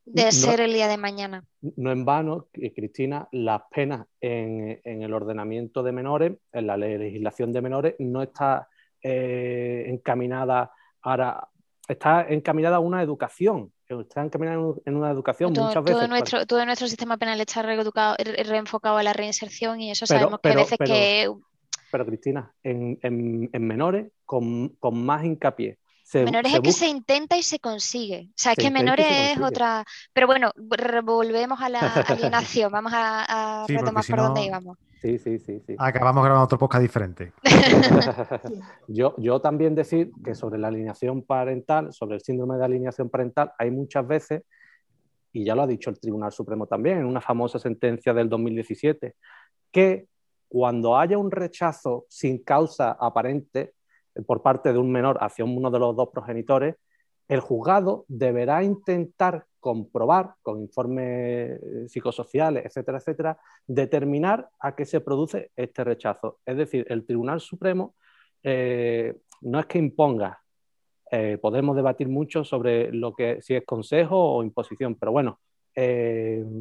de 0.05 0.33
ser 0.33 0.61
el 0.61 0.73
día 0.73 0.89
de 0.89 0.97
mañana. 0.97 1.45
No 1.61 1.93
en 1.93 2.05
vano, 2.05 2.49
Cristina, 2.53 3.29
las 3.33 3.63
penas 3.71 4.07
en, 4.21 4.81
el 4.85 5.13
ordenamiento 5.13 5.83
de 5.83 5.93
menores, 5.93 6.33
en 6.53 6.67
la 6.67 6.77
legislación 6.77 7.53
de 7.53 7.63
menores, 7.63 7.95
no 7.99 8.23
está 8.23 8.69
encaminada 9.03 10.73
ahora, 11.03 11.49
está 11.89 12.27
encaminada 12.29 12.77
a 12.77 12.81
una 12.81 13.03
educación. 13.03 13.73
Está 13.89 14.23
encaminada 14.23 14.57
en 14.87 14.97
una 14.97 15.11
educación 15.11 15.51
muchas 15.53 15.85
veces. 15.85 15.99
Todo 15.99 16.09
nuestro, 16.09 16.47
todo 16.47 16.65
nuestro 16.65 16.89
sistema 16.89 17.19
penal 17.19 17.39
está 17.43 17.61
reenfocado 17.61 18.97
a 18.97 19.03
la 19.03 19.13
reinserción 19.13 19.83
y 19.83 19.91
eso 19.91 20.07
sabemos 20.07 20.41
que 20.41 20.49
a 20.49 20.55
veces 20.55 20.79
que 20.79 21.31
pero 21.93 22.07
Cristina, 22.07 22.51
en, 22.63 23.51
menores 23.53 24.11
con, 24.25 24.75
más 24.93 25.25
hincapié. 25.27 25.79
menores 26.15 26.55
es 26.55 26.61
que 26.61 26.73
se 26.73 26.89
intenta 26.89 27.37
y 27.37 27.43
se 27.43 27.59
consigue. 27.59 28.29
O 28.31 28.35
sea, 28.35 28.53
es 28.53 28.59
que 28.59 28.71
menores 28.71 29.07
es 29.07 29.39
otra. 29.39 29.85
Pero 30.15 30.27
bueno, 30.27 30.51
volvemos 31.05 31.61
a 31.61 31.69
la 31.69 31.81
alienación. 31.81 32.73
Vamos 32.73 32.93
a, 32.95 33.67
retomar 33.69 34.05
por 34.09 34.19
dónde 34.21 34.45
íbamos. 34.47 34.79
Sí, 35.03 35.19
sí, 35.19 35.39
sí, 35.39 35.61
sí. 35.67 35.75
Acabamos 35.79 36.25
grabando 36.25 36.47
otro 36.47 36.57
podcast 36.57 36.81
diferente. 36.81 37.35
yo, 38.89 39.15
yo 39.19 39.43
también 39.43 39.75
decir 39.75 40.13
que 40.25 40.35
sobre 40.35 40.59
la 40.59 40.69
alineación 40.69 41.23
parental, 41.23 41.93
sobre 41.93 42.15
el 42.15 42.23
síndrome 42.23 42.57
de 42.57 42.65
alineación 42.65 43.11
parental, 43.11 43.53
hay 43.59 43.71
muchas 43.71 44.07
veces, 44.07 44.45
y 45.31 45.45
ya 45.45 45.55
lo 45.55 45.63
ha 45.63 45.67
dicho 45.67 45.91
el 45.91 46.01
Tribunal 46.01 46.33
Supremo 46.33 46.67
también, 46.67 47.01
en 47.01 47.05
una 47.05 47.21
famosa 47.21 47.59
sentencia 47.59 48.15
del 48.15 48.31
2017, 48.31 49.15
que 49.71 50.07
cuando 50.53 50.99
haya 50.99 51.17
un 51.17 51.31
rechazo 51.31 52.05
sin 52.11 52.45
causa 52.45 52.93
aparente 53.01 53.73
eh, 54.15 54.21
por 54.21 54.43
parte 54.43 54.71
de 54.71 54.79
un 54.79 54.93
menor 54.93 55.17
hacia 55.23 55.47
uno 55.47 55.71
de 55.71 55.79
los 55.79 55.97
dos 55.97 56.11
progenitores, 56.11 56.77
el 57.27 57.41
juzgado 57.41 58.05
deberá 58.07 58.63
intentar 58.63 59.47
comprobar 59.59 60.35
con 60.43 60.61
informes 60.61 61.59
eh, 61.59 61.89
psicosociales, 61.89 62.67
etcétera, 62.67 62.99
etcétera, 62.99 63.39
determinar 63.67 64.51
a 64.61 64.77
qué 64.77 64.85
se 64.85 65.01
produce 65.01 65.53
este 65.57 65.85
rechazo. 65.85 66.41
Es 66.45 66.59
decir, 66.59 66.85
el 66.91 67.07
Tribunal 67.07 67.41
Supremo 67.41 67.95
eh, 68.43 69.17
no 69.41 69.59
es 69.59 69.65
que 69.65 69.79
imponga, 69.79 70.39
podemos 71.43 71.77
debatir 71.77 72.09
mucho 72.09 72.43
sobre 72.43 72.91
lo 72.91 73.15
que 73.15 73.43
si 73.43 73.55
es 73.55 73.67
consejo 73.67 74.17
o 74.17 74.43
imposición, 74.43 74.95
pero 74.95 75.13
bueno, 75.13 75.41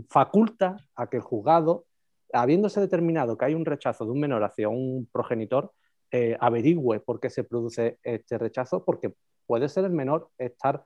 faculta 0.10 0.75
a 0.93 1.07
que 1.07 1.17
el 1.17 1.24
juzgado 1.24 1.86
habiéndose 2.33 2.79
determinado 2.79 3.38
que 3.38 3.45
hay 3.45 3.53
un 3.53 3.65
rechazo 3.65 4.05
de 4.05 4.11
un 4.11 4.19
menor 4.19 4.43
hacia 4.43 4.69
un 4.69 5.07
progenitor, 5.11 5.71
eh, 6.11 6.35
averigüe 6.39 7.00
por 7.00 7.19
qué 7.19 7.29
se 7.29 7.43
produce 7.43 8.00
este 8.03 8.38
rechazo, 8.38 8.83
porque 8.83 9.13
puede 9.45 9.69
ser 9.69 9.85
el 9.85 9.91
menor 9.91 10.29
estar 10.38 10.85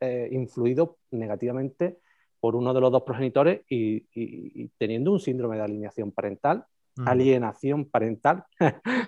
eh, 0.00 0.28
influido 0.32 0.98
negativamente 1.12 1.98
por 2.40 2.56
uno 2.56 2.74
de 2.74 2.80
los 2.80 2.92
dos 2.92 3.02
progenitores 3.02 3.62
y, 3.68 4.68
teniendo 4.76 5.12
un 5.12 5.20
síndrome 5.20 5.56
de 5.56 5.62
alineación 5.62 6.12
parental, 6.12 6.64
mm. 6.96 7.08
alienación 7.08 7.84
parental. 7.86 8.44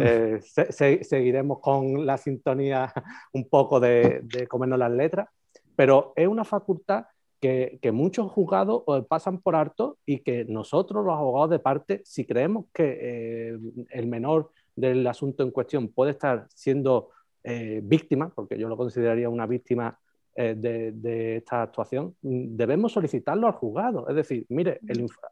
Eh, 0.00 0.40
seguiremos 1.02 1.60
con 1.60 2.04
la 2.04 2.16
sintonía 2.16 2.92
un 3.32 3.48
poco 3.48 3.78
de, 3.78 4.20
de 4.22 4.48
comernos 4.48 4.78
las 4.78 4.90
letras, 4.90 5.28
pero 5.76 6.12
es 6.16 6.26
una 6.26 6.44
facultad 6.44 7.04
que, 7.40 7.78
muchos 7.92 8.30
juzgados 8.30 8.82
pasan 9.08 9.38
por 9.38 9.56
alto 9.56 9.98
y 10.04 10.18
que 10.20 10.44
nosotros, 10.44 11.04
los 11.04 11.14
abogados 11.14 11.50
de 11.50 11.58
parte, 11.58 12.02
si 12.04 12.24
creemos 12.24 12.66
que 12.72 12.98
eh, 13.00 13.58
el 13.90 14.06
menor 14.06 14.50
del 14.74 15.06
asunto 15.06 15.42
en 15.42 15.50
cuestión 15.50 15.88
puede 15.88 16.12
estar 16.12 16.46
siendo 16.54 17.10
eh, 17.44 17.80
víctima, 17.82 18.30
porque 18.34 18.58
yo 18.58 18.68
lo 18.68 18.76
consideraría 18.76 19.28
una 19.28 19.46
víctima 19.46 19.98
eh, 20.34 20.54
de, 20.56 21.36
esta 21.36 21.62
actuación, 21.62 22.14
debemos 22.22 22.92
solicitarlo 22.92 23.46
al 23.46 23.54
juzgado. 23.54 24.08
Es 24.08 24.16
decir, 24.16 24.46
mire, 24.48 24.80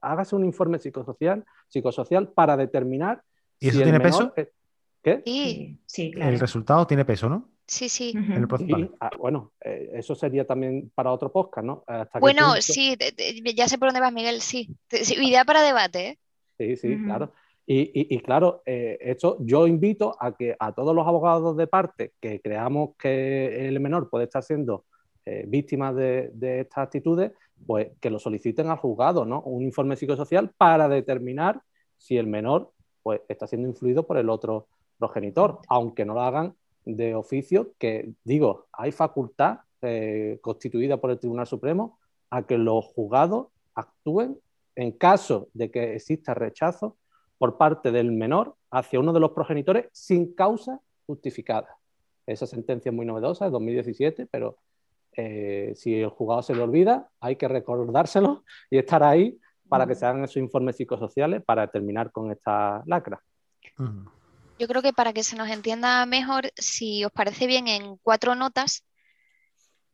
hágase 0.01 0.35
un 0.35 0.45
informe 0.45 0.79
psicosocial, 0.79 1.45
psicosocial 1.69 2.29
para 2.29 2.57
determinar. 2.57 3.23
¿Y 3.61 3.69
eso 3.69 3.83
tiene 3.83 4.01
peso? 4.01 4.33
¿Qué? 5.03 5.23
Sí, 5.25 5.79
sí 5.87 6.13
El 6.17 6.41
resultado 6.41 6.87
tiene 6.87 7.05
peso, 7.05 7.29
¿no? 7.29 7.49
Sí, 7.67 7.89
sí. 7.89 8.15
Ah, 9.01 9.11
bueno, 9.19 9.53
eh, 9.61 9.91
eso 9.95 10.15
sería 10.15 10.47
también 10.47 10.91
para 10.95 11.11
otro 11.11 11.33
podcast, 11.33 11.67
¿no? 11.67 11.85
bueno, 12.21 12.55
sí, 12.61 12.97
ya 13.55 13.69
sé 13.69 13.79
por 13.79 13.89
dónde 13.89 14.01
vas, 14.01 14.13
Miguel, 14.13 14.41
sí. 14.41 14.69
Idea 14.91 15.45
para 15.45 15.63
debate, 15.63 16.09
¿eh? 16.09 16.19
Sí, 16.59 16.77
sí, 16.77 17.03
claro. 17.05 17.33
Y, 17.67 18.21
claro, 18.21 18.63
eh, 18.65 18.97
esto 19.01 19.39
yo 19.41 19.67
invito 19.67 20.17
a 20.21 20.37
que 20.37 20.55
a 20.59 20.73
todos 20.73 20.95
los 20.95 21.07
abogados 21.07 21.57
de 21.57 21.67
parte 21.67 22.13
que 22.21 22.41
creamos 22.41 22.91
que 22.97 23.67
el 23.67 23.81
menor 23.81 24.09
puede 24.09 24.25
estar 24.25 24.45
siendo 24.45 24.85
eh, 25.25 25.45
víctima 25.49 25.93
de, 25.93 26.31
de, 26.33 26.61
estas 26.61 26.85
actitudes, 26.85 27.33
pues 27.67 27.89
que 28.01 28.11
lo 28.11 28.21
soliciten 28.21 28.69
al 28.69 28.77
juzgado, 28.77 29.25
¿no? 29.25 29.41
Un 29.41 29.65
informe 29.65 29.97
psicosocial 29.97 30.53
para 30.57 30.89
determinar 30.89 31.61
si 31.99 32.17
el 32.17 32.29
menor 32.29 32.71
pues, 33.03 33.23
está 33.29 33.49
siendo 33.49 33.67
influido 33.67 34.07
por 34.07 34.19
el 34.19 34.31
otro 34.31 34.69
progenitor, 34.99 35.59
aunque 35.69 36.05
no 36.05 36.15
lo 36.15 36.21
hagan 36.21 36.55
de 36.87 37.14
oficio 37.14 37.73
que, 37.78 38.12
digo, 38.25 38.66
hay 38.73 38.93
facultad 38.93 39.59
eh, 39.83 40.38
constituida 40.40 40.97
por 40.97 41.11
el 41.11 41.19
Tribunal 41.19 41.47
Supremo 41.47 41.99
a 42.31 42.47
que 42.47 42.57
los 42.57 42.87
juzgados 42.87 43.49
actúen 43.75 44.38
en 44.76 44.93
caso 44.93 45.49
de 45.52 45.71
que 45.71 45.95
exista 45.95 46.33
rechazo 46.33 46.97
por 47.38 47.59
parte 47.59 47.93
del 47.93 48.12
menor 48.12 48.55
hacia 48.71 49.00
uno 49.00 49.12
de 49.12 49.21
los 49.21 49.33
progenitores 49.33 49.88
sin 49.93 50.33
causa 50.35 50.81
justificada. 51.07 51.76
Esa 52.26 52.47
sentencia 52.47 52.90
es 52.90 52.95
muy 52.95 53.05
novedosa, 53.05 53.47
es 53.47 53.52
2017, 53.52 54.26
pero 54.26 54.59
eh, 55.16 55.73
si 55.75 56.00
el 56.00 56.09
juzgado 56.09 56.43
se 56.43 56.55
le 56.55 56.62
olvida, 56.62 57.11
hay 57.21 57.37
que 57.37 57.49
recordárselo 57.49 58.45
y 58.71 58.78
estar 58.78 59.02
ahí 59.02 59.38
para 59.69 59.87
que 59.87 59.95
se 59.95 60.07
hagan 60.07 60.25
esos 60.25 60.37
informes 60.37 60.76
psicosociales 60.76 61.43
para 61.43 61.66
terminar 61.69 62.12
con 62.12 62.31
esta 62.31 62.83
lacra. 62.87 63.23
Yo 64.59 64.67
creo 64.67 64.83
que 64.83 64.93
para 64.93 65.13
que 65.13 65.23
se 65.23 65.37
nos 65.37 65.49
entienda 65.51 66.05
mejor, 66.07 66.51
si 66.57 67.05
os 67.05 67.13
parece 67.13 67.47
bien, 67.47 67.69
en 67.69 67.97
cuatro 67.99 68.35
notas 68.35 68.85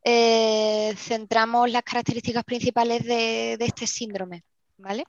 eh, 0.05 0.95
centramos 0.97 1.71
las 1.71 1.83
características 1.83 2.45
principales 2.45 3.05
de, 3.05 3.55
este 3.55 3.87
síndrome. 3.87 4.45
¿vale? 4.77 5.05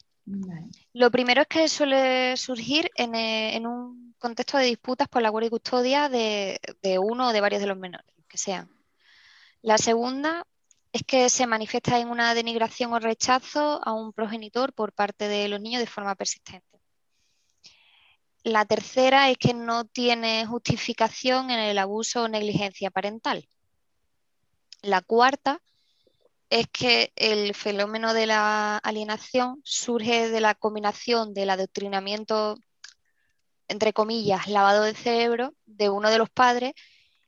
Lo 0.94 1.12
primero 1.12 1.42
es 1.42 1.48
que 1.48 1.68
suele 1.68 2.38
surgir 2.38 2.90
en, 2.96 3.16
eh, 3.16 3.60
un 3.64 4.16
contexto 4.18 4.58
de 4.58 4.66
disputas 4.66 5.08
por 5.08 5.22
la 5.22 5.30
guardia 5.30 5.48
y 5.48 5.52
custodia 5.52 6.10
de, 6.10 6.60
de 6.82 7.00
uno 7.00 7.30
o 7.30 7.34
de 7.34 7.42
varios 7.42 7.62
de 7.62 7.68
los 7.68 7.78
menores, 7.78 8.08
que 8.28 8.38
sean. 8.38 8.70
La 9.62 9.78
segunda 9.78 10.46
es 10.92 11.04
que 11.04 11.30
se 11.30 11.48
manifiesta 11.48 12.00
en 12.00 12.10
una 12.10 12.34
denigración 12.36 12.94
o 12.94 13.00
rechazo 13.00 13.82
a 13.84 13.94
un 13.94 14.14
progenitor 14.14 14.74
por 14.74 14.94
parte 14.94 15.28
de 15.28 15.48
los 15.48 15.60
niños 15.60 15.82
de 15.82 15.88
forma 15.88 16.16
persistente. 16.16 16.73
La 18.44 18.66
tercera 18.66 19.30
es 19.30 19.38
que 19.38 19.54
no 19.54 19.86
tiene 19.86 20.46
justificación 20.46 21.50
en 21.50 21.60
el 21.60 21.78
abuso 21.78 22.24
o 22.24 22.28
negligencia 22.28 22.92
parental. 22.92 23.48
La 24.82 25.02
cuarta 25.02 25.62
es 26.50 26.68
que 26.68 27.14
el 27.16 27.56
fenómeno 27.56 28.14
de 28.14 28.28
la 28.28 28.78
alienación 28.78 29.62
surge 29.64 30.30
de 30.30 30.42
la 30.42 30.56
combinación 30.56 31.34
del 31.34 31.50
adoctrinamiento, 31.50 32.58
entre 33.70 33.94
comillas, 33.94 34.48
lavado 34.48 34.84
de 34.84 34.94
cerebro 34.94 35.54
de 35.66 35.90
uno 35.90 36.12
de 36.12 36.18
los 36.18 36.30
padres 36.30 36.74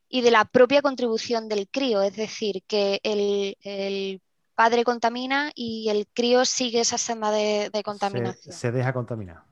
y 0.08 0.20
de 0.20 0.30
la 0.30 0.44
propia 0.44 0.82
contribución 0.82 1.48
del 1.48 1.68
crío, 1.68 2.02
es 2.02 2.14
decir, 2.14 2.62
que 2.66 3.00
el, 3.02 4.20
padre 4.54 4.84
contamina 4.84 5.50
y 5.54 5.88
el 5.88 6.06
crío 6.06 6.44
sigue 6.44 6.80
esa 6.80 6.98
senda 6.98 7.30
de, 7.30 7.70
contaminación. 7.84 8.54
Se, 8.54 8.70
deja 8.70 8.92
contaminar. 8.92 9.45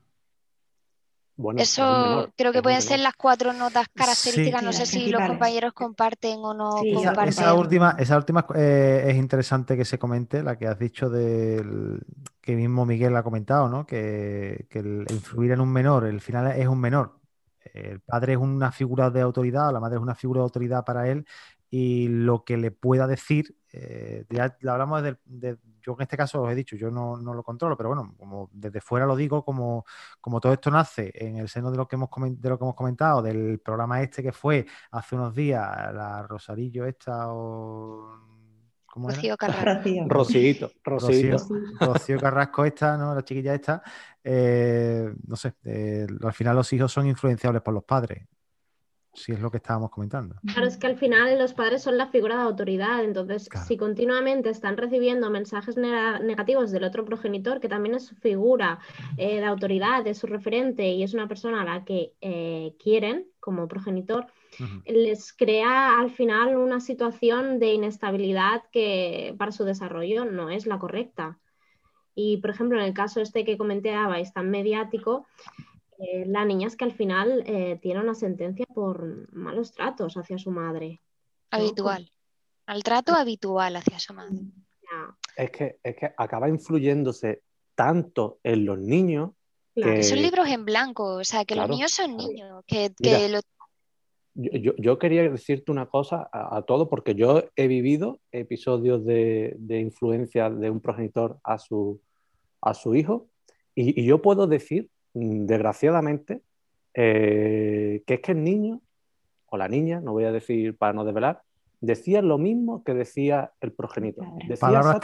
Eso 1.57 2.33
creo 2.37 2.53
que 2.53 2.63
pueden 2.63 2.81
ser 2.81 3.01
las 3.01 3.15
cuatro 3.15 3.53
notas 3.53 3.87
características. 3.93 4.63
no 4.63 4.73
sé 4.73 4.87
si 4.87 5.11
los 5.11 5.23
compañeros 5.27 5.73
comparten 5.73 6.39
o 6.39 6.55
no 6.55 6.77
comparten. 6.77 7.29
Esa, 7.29 7.55
última, 7.55 7.97
esa 7.99 8.17
última 8.17 8.47
eh, 8.55 9.07
es 9.09 9.17
interesante 9.17 9.77
que 9.77 9.85
se 9.85 9.99
comente, 9.99 10.43
la 10.43 10.57
que 10.57 10.67
has 10.67 10.79
dicho 10.79 11.11
del 11.11 12.01
que 12.41 12.55
mismo 12.55 12.87
Miguel 12.87 13.17
ha 13.17 13.23
comentado, 13.23 13.69
¿no? 13.69 13.87
Que, 13.87 14.67
que 14.71 14.79
el 14.79 15.07
influir 15.11 15.53
en 15.53 15.61
un 15.61 15.73
menor, 15.73 16.07
el 16.07 16.21
final 16.21 16.53
es 16.53 16.69
un 16.69 16.81
menor 16.81 17.25
el 17.75 18.01
padre 18.01 18.35
es 18.35 18.39
una 18.39 18.73
figura 18.73 19.11
de 19.11 19.21
autoridad, 19.21 19.73
la 19.73 19.81
madre 19.81 19.97
es 19.97 20.03
una 20.03 20.15
figura 20.15 20.41
de 20.41 20.45
autoridad 20.45 20.85
para 20.85 21.09
él 21.09 21.27
y 21.71 22.09
lo 22.09 22.45
que 22.45 22.57
le 22.57 22.71
pueda 22.71 23.07
decir, 23.07 23.57
eh, 23.77 24.25
ya 24.31 24.57
hablamos 24.71 25.03
de, 25.03 25.17
yo 25.83 25.95
en 25.95 26.03
este 26.03 26.17
caso 26.17 26.43
os 26.43 26.53
he 26.53 26.55
dicho, 26.55 26.77
yo 26.77 26.93
no, 26.93 27.17
lo 27.17 27.43
controlo, 27.43 27.77
pero 27.77 27.89
bueno, 27.89 28.15
como 28.17 28.49
desde 28.53 28.81
fuera 28.81 29.05
lo 29.05 29.17
digo, 29.17 29.45
como, 29.45 29.85
como 30.21 30.41
todo 30.41 30.53
esto 30.53 30.71
nace 30.71 31.11
en 31.15 31.39
el 31.39 31.49
seno 31.49 31.73
de 31.73 31.77
lo, 31.77 31.89
que 31.89 31.97
hemos 31.97 32.09
de 32.13 32.49
lo 32.49 32.57
que 32.57 32.65
hemos 32.65 32.77
comentado, 32.77 33.21
del 33.21 33.59
programa 33.59 34.01
este 34.01 34.23
que 34.23 34.31
fue 34.31 34.65
hace 34.93 35.17
unos 35.17 35.35
días, 35.35 35.61
la 35.93 36.23
Rosarillo 36.23 36.87
esta 36.87 37.33
o 37.33 38.35
Rocío 38.97 39.37
Carrasco. 39.37 39.91
Rocío. 40.07 40.71
Rocío, 41.81 42.21
Carrasco 42.21 42.65
esta, 42.65 42.97
¿no? 42.97 43.13
La 43.13 43.25
chiquilla 43.25 43.55
esta. 43.55 43.83
Eh, 44.23 45.13
no 45.27 45.35
sé, 45.35 45.55
eh, 45.65 46.07
al 46.23 46.33
final 46.33 46.55
los 46.55 46.73
hijos 46.73 46.93
son 46.93 47.09
influenciables 47.09 47.61
por 47.61 47.75
los 47.75 47.83
padres. 47.83 48.25
Si 49.15 49.33
es 49.33 49.41
lo 49.41 49.51
que 49.51 49.59
estábamos 49.59 49.91
comentando. 49.91 50.37
Claro, 50.53 50.67
es 50.67 50.77
que 50.77 50.87
al 50.87 50.97
final 50.97 51.39
los 51.39 51.55
padres 51.55 51.83
son 51.83 51.97
la 51.97 52.09
figura 52.09 52.37
de 52.37 52.43
autoridad, 52.43 53.05
entonces 53.05 53.49
si 53.67 53.77
continuamente 53.77 54.51
están 54.51 54.77
recibiendo 54.77 55.31
mensajes 55.31 55.77
negativos 55.77 56.71
del 56.73 56.85
otro 56.85 57.05
progenitor, 57.05 57.61
que 57.61 57.69
también 57.69 57.95
es 57.95 58.07
su 58.07 58.17
figura 58.17 58.81
eh, 59.17 59.37
de 59.37 59.45
autoridad, 59.45 60.07
es 60.07 60.19
su 60.19 60.27
referente 60.27 60.89
y 60.89 61.03
es 61.03 61.15
una 61.15 61.29
persona 61.29 61.63
a 61.63 61.65
la 61.65 61.85
que 61.85 62.13
quieren 62.83 63.27
como 63.41 63.69
progenitor, 63.69 64.27
les 64.87 65.33
crea 65.33 65.99
al 65.99 66.11
final 66.11 66.57
una 66.57 66.81
situación 66.81 67.59
de 67.59 67.75
inestabilidad 67.75 68.63
que 68.73 69.35
para 69.39 69.53
su 69.53 69.65
desarrollo 69.65 70.25
no 70.25 70.51
es 70.51 70.67
la 70.67 70.79
correcta. 70.79 71.39
Y, 72.15 72.37
por 72.39 72.51
ejemplo, 72.51 72.79
en 72.79 72.85
el 72.85 72.95
caso 72.95 73.21
este 73.21 73.45
que 73.45 73.59
comentabais 73.59 74.33
tan 74.33 74.51
mediático, 74.51 75.27
eh, 75.99 76.25
la 76.27 76.45
niña 76.45 76.67
es 76.67 76.77
que 76.77 76.85
al 76.85 76.93
final 76.93 77.45
eh, 77.47 77.79
tiene 77.81 78.01
una 78.01 78.15
sentencia 78.15 78.67
por 78.67 79.33
malos 79.33 79.73
tratos 79.73 80.17
hacia 80.17 80.39
su 80.39 80.51
madre. 80.51 81.01
Habitual. 81.51 82.11
Al 82.67 82.83
trato 82.83 83.13
habitual 83.15 83.77
hacia 83.77 83.99
su 83.99 84.15
madre. 84.15 84.39
Es, 85.37 85.51
que, 85.51 85.79
es 85.83 85.97
que 85.97 86.13
acaba 86.17 86.49
influyéndose 86.49 87.43
tanto 87.75 88.39
en 88.43 88.65
los 88.65 88.79
niños. 88.79 89.31
Que... 89.75 90.03
Son 90.03 90.23
libros 90.23 90.49
en 90.49 90.65
blanco, 90.65 91.17
o 91.17 91.25
sea, 91.25 91.45
que 91.45 91.57
los 91.57 91.69
niños 91.69 91.91
son 91.91 92.17
niños, 92.17 92.65
que, 92.67 92.93
yo, 94.35 94.99
quería 94.99 95.29
decirte 95.31 95.71
una 95.71 95.87
cosa 95.87 96.29
a, 96.33 96.63
todo, 96.63 96.89
porque 96.89 97.15
yo 97.15 97.45
he 97.55 97.69
vivido 97.69 98.21
episodios 98.33 99.05
de, 99.05 99.57
influencia 99.69 100.51
de 100.51 100.71
un 100.71 100.81
progenitor 100.81 101.39
a 101.45 101.59
su, 101.59 102.01
a 102.61 102.75
su 102.75 102.95
hijo, 102.95 103.29
y, 103.75 104.05
yo 104.05 104.23
puedo 104.23 104.47
decir, 104.47 104.91
desgraciadamente, 105.15 106.43
eh, 106.93 108.03
que 108.07 108.15
es 108.15 108.21
que 108.21 108.33
el 108.33 108.45
niño 108.45 108.81
o 109.47 109.57
la 109.57 109.69
niña, 109.69 110.01
no 110.01 110.13
voy 110.13 110.25
a 110.25 110.33
decir 110.33 110.77
para 110.77 110.93
no 110.93 111.05
desvelar, 111.05 111.43
decía 111.81 112.23
lo 112.23 112.39
mismo 112.39 112.83
que 112.83 112.95
decía 112.95 113.53
el 113.61 113.73
progenitor. 113.73 114.27
palabras, 114.61 115.01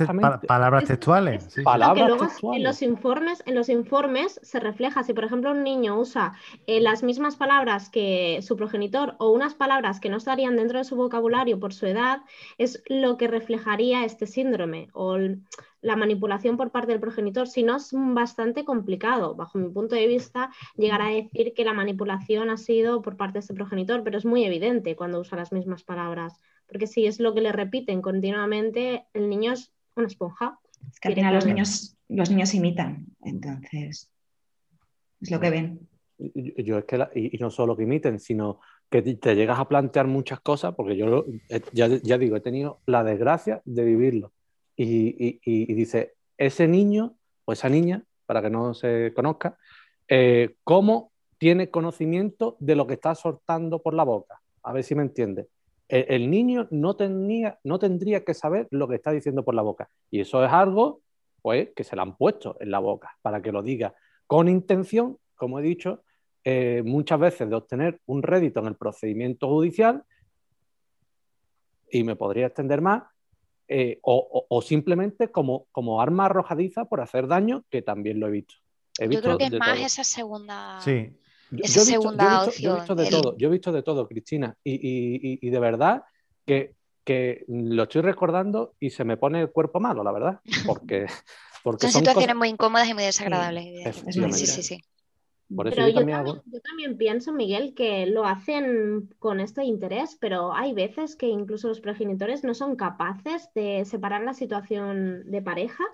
textuales. 0.85 2.59
En 2.59 2.63
los 2.63 2.83
informes, 2.83 3.43
en 3.47 3.55
los 3.55 3.69
informes 3.69 4.41
se 4.43 4.61
refleja 4.61 5.03
si, 5.03 5.13
por 5.13 5.25
ejemplo, 5.25 5.51
un 5.51 5.63
niño 5.63 5.99
usa 5.99 6.33
eh, 6.67 6.81
las 6.81 7.03
mismas 7.03 7.37
palabras 7.37 7.91
que 7.91 8.41
su 8.43 8.57
progenitor 8.57 9.15
o 9.19 9.31
unas 9.31 9.55
palabras 9.55 10.01
que 10.01 10.09
no 10.09 10.17
estarían 10.17 10.57
dentro 10.57 10.79
de 10.79 10.85
su 10.85 10.97
vocabulario 10.97 11.61
por 11.61 11.73
su 11.73 11.87
edad, 11.87 12.21
es 12.59 12.83
lo 12.89 13.17
que 13.17 13.29
reflejaría 13.29 14.05
este 14.05 14.27
síndrome 14.27 14.89
o 14.93 15.19
la 15.83 15.97
manipulación 15.97 16.57
por 16.57 16.71
parte 16.71 16.93
del 16.93 17.01
progenitor, 17.01 17.49
si 17.49 17.63
no 17.63 17.77
es 17.77 17.91
bastante 17.93 18.65
complicado, 18.65 19.35
bajo 19.35 19.59
mi 19.59 19.69
punto 19.71 19.95
de 19.95 20.07
vista, 20.07 20.51
llegar 20.77 21.03
a 21.03 21.09
decir 21.09 21.55
que 21.55 21.65
la 21.65 21.73
manipulación 21.73 22.51
ha 22.51 22.57
sido 22.57 23.03
por 23.03 23.17
parte 23.17 23.35
de 23.35 23.41
este 23.41 23.55
progenitor, 23.55 24.03
pero 24.03 24.19
es 24.19 24.25
muy 24.25 24.45
evidente 24.45 24.97
cuando 24.97 25.21
usa 25.21 25.39
las 25.39 25.53
mismas 25.53 25.83
palabras 25.83 26.41
porque 26.71 26.87
si 26.87 27.07
es 27.07 27.19
lo 27.19 27.35
que 27.35 27.41
le 27.41 27.53
repiten 27.53 28.01
continuamente, 28.01 29.05
el 29.13 29.29
niño 29.29 29.53
es 29.53 29.73
una 29.97 30.07
esponja. 30.07 30.59
Es 30.91 31.01
que 31.01 31.09
al 31.09 31.15
final 31.15 31.35
los 31.35 31.45
niños, 31.45 31.97
los 32.09 32.31
niños 32.31 32.55
imitan, 32.55 33.07
entonces 33.23 34.09
es 35.21 35.31
lo 35.31 35.41
que 35.41 35.51
ven. 35.51 35.89
Yo, 36.19 36.79
es 36.79 36.85
que, 36.85 37.09
y, 37.15 37.39
no 37.39 37.51
solo 37.51 37.77
que 37.77 37.83
imiten, 37.83 38.21
sino 38.21 38.61
que 38.89 39.03
te 39.03 39.35
llegas 39.35 39.59
a 39.59 39.69
plantear 39.69 40.07
muchas 40.07 40.41
cosas, 40.41 40.75
porque 40.75 40.97
yo 40.97 41.25
ya, 41.73 41.89
digo, 41.89 42.37
he 42.37 42.41
tenido 42.41 42.81
la 42.87 43.03
desgracia 43.03 43.63
de 43.65 43.85
vivirlo. 43.85 44.33
Y, 44.83 45.75
dice, 45.75 46.15
ese 46.39 46.67
niño 46.67 47.17
o 47.45 47.53
esa 47.53 47.69
niña, 47.69 48.05
para 48.27 48.41
que 48.41 48.51
no 48.51 48.73
se 48.75 49.13
conozca, 49.15 49.59
eh, 50.09 50.57
¿cómo 50.65 51.13
tiene 51.39 51.71
conocimiento 51.71 52.57
de 52.61 52.77
lo 52.77 52.87
que 52.87 52.95
está 52.95 53.15
soltando 53.15 53.83
por 53.83 53.95
la 53.95 54.05
boca? 54.05 54.41
A 54.63 54.73
ver 54.73 54.85
si 54.85 54.95
me 54.95 55.03
entiende 55.03 55.49
el, 55.91 56.31
niño 56.31 56.69
no, 56.71 56.95
tenía, 56.95 57.59
no 57.65 57.79
tendría 57.79 58.25
que 58.25 58.33
saber 58.33 58.69
lo 58.71 58.87
que 58.87 58.95
está 58.95 59.11
diciendo 59.11 59.45
por 59.45 59.55
la 59.55 59.63
boca. 59.63 59.91
Y 60.11 60.21
eso 60.21 60.45
es 60.45 60.53
algo 60.53 61.01
pues, 61.43 61.71
que 61.75 61.85
se 61.85 61.97
le 61.97 62.03
han 62.03 62.17
puesto 62.17 62.57
en 62.61 62.71
la 62.71 62.79
boca 62.79 63.17
para 63.23 63.43
que 63.43 63.53
lo 63.53 63.63
diga 63.63 63.95
con 64.27 64.49
intención, 64.49 65.19
como 65.35 65.59
he 65.59 65.63
dicho, 65.63 66.05
eh, 66.45 66.83
muchas 66.85 67.19
veces 67.19 67.51
de 67.51 67.57
obtener 67.57 68.01
un 68.07 68.23
rédito 68.23 68.61
en 68.61 68.67
el 68.67 68.77
procedimiento 68.77 69.49
judicial, 69.49 70.05
y 71.91 72.05
me 72.05 72.15
podría 72.15 72.47
extender 72.47 72.81
más, 72.81 73.03
eh, 73.73 74.01
o, 74.03 74.63
simplemente 74.63 75.31
como, 75.31 75.69
como 75.71 76.03
arma 76.03 76.27
arrojadiza 76.27 76.87
por 76.87 77.01
hacer 77.01 77.29
daño, 77.29 77.65
que 77.71 77.83
también 77.83 78.19
lo 78.19 78.27
he 78.27 78.31
visto. 78.33 78.57
Yo 78.99 79.23
creo 79.23 79.39
que 79.39 79.45
es 79.45 79.53
más 79.53 79.79
esa 79.79 80.03
segunda. 80.03 80.81
Sí, 80.81 81.13
esa 81.57 81.81
segunda 81.83 82.47
opción. 82.47 82.65
Yo 82.65 82.73
he 82.73 82.79
visto 82.81 82.95
de 82.97 83.07
todo, 83.09 83.37
yo 83.37 83.47
he 83.47 83.51
visto 83.53 83.71
de 83.71 83.83
todo, 83.85 84.09
Cristina, 84.09 84.57
y, 84.65 85.49
de 85.49 85.61
verdad 85.61 86.03
que, 86.45 86.75
lo 87.47 87.85
estoy 87.85 88.03
recordando 88.03 88.75
y 88.81 88.91
se 88.91 89.05
me 89.05 89.17
pone 89.17 89.41
el 89.41 89.51
cuerpo 89.51 89.79
malo, 89.79 90.03
la 90.03 90.11
verdad, 90.11 90.41
porque... 90.67 91.07
porque 91.63 91.89
son, 91.89 92.01
situaciones 92.01 92.35
muy 92.35 92.49
incómodas 92.49 92.89
y 92.89 92.95
muy 92.95 93.05
desagradables. 93.05 93.95
Sí, 94.11 94.47
sí, 94.47 94.63
sí. 94.65 94.85
Pero 95.57 95.89
yo, 95.89 95.95
también, 96.63 96.97
pienso, 96.97 97.33
Miguel, 97.33 97.75
que 97.75 98.07
lo 98.07 98.25
hacen 98.25 99.09
con 99.19 99.41
este 99.41 99.65
interés, 99.65 100.17
pero 100.21 100.55
hay 100.55 100.73
veces 100.73 101.17
que 101.17 101.27
incluso 101.27 101.69
los 101.69 101.81
progenitores 101.81 102.45
no 102.45 102.55
son 102.55 102.77
capaces 102.77 103.51
de 103.55 103.85
separar 103.85 104.23
la 104.23 104.35
situación 104.35 105.31
de 105.31 105.43
pareja 105.43 105.85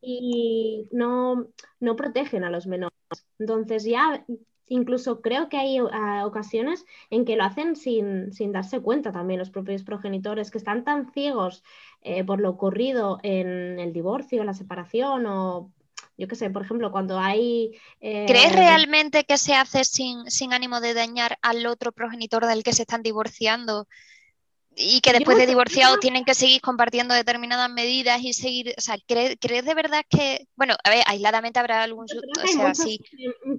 y 0.00 0.86
no, 0.92 1.48
no 1.80 1.96
protegen 1.96 2.44
a 2.44 2.50
los 2.50 2.66
menores. 2.66 2.94
Entonces 3.38 3.84
ya 3.84 4.24
incluso 4.68 5.20
creo 5.20 5.48
que 5.48 5.56
hay 5.56 5.78
ah, 5.78 6.24
ocasiones 6.26 6.84
en 7.10 7.24
que 7.24 7.36
lo 7.36 7.44
hacen 7.44 7.76
sin, 7.76 8.30
darse 8.52 8.80
cuenta 8.80 9.12
también 9.12 9.38
los 9.38 9.50
propios 9.50 9.82
progenitores, 9.82 10.50
que 10.50 10.58
están 10.58 10.84
tan 10.84 11.12
ciegos 11.12 11.62
eh, 12.02 12.24
por 12.24 12.40
lo 12.40 12.50
ocurrido 12.50 13.18
en 13.22 13.78
el 13.78 13.92
divorcio, 13.92 14.44
la 14.44 14.54
separación 14.54 15.26
o 15.26 15.72
yo 16.16 16.28
qué 16.28 16.36
sé, 16.36 16.50
por 16.50 16.62
ejemplo, 16.62 16.92
cuando 16.92 17.18
hay... 17.18 17.78
Eh, 18.00 18.24
¿Crees 18.26 18.54
realmente 18.54 19.24
que 19.24 19.38
se 19.38 19.54
hace 19.54 19.84
sin, 19.84 20.30
sin 20.30 20.52
ánimo 20.52 20.80
de 20.80 20.94
dañar 20.94 21.38
al 21.42 21.66
otro 21.66 21.92
progenitor 21.92 22.46
del 22.46 22.62
que 22.62 22.72
se 22.72 22.82
están 22.82 23.02
divorciando? 23.02 23.88
Y 24.76 25.00
que 25.00 25.12
después 25.12 25.36
de 25.36 25.46
divorciados 25.46 26.00
tienen 26.00 26.24
que 26.24 26.34
seguir 26.34 26.60
compartiendo 26.60 27.14
determinadas 27.14 27.70
medidas 27.70 28.22
y 28.22 28.32
seguir, 28.32 28.74
o 28.76 28.80
sea, 28.80 28.96
¿crees, 29.06 29.38
de 29.40 29.74
verdad 29.74 30.02
que, 30.08 30.48
bueno, 30.56 30.74
a 30.82 30.90
ver, 30.90 31.02
aisladamente 31.06 31.58
habrá 31.58 31.82
algún, 31.82 32.04
o 32.04 32.46
sea, 32.46 32.74
sí. 32.74 33.00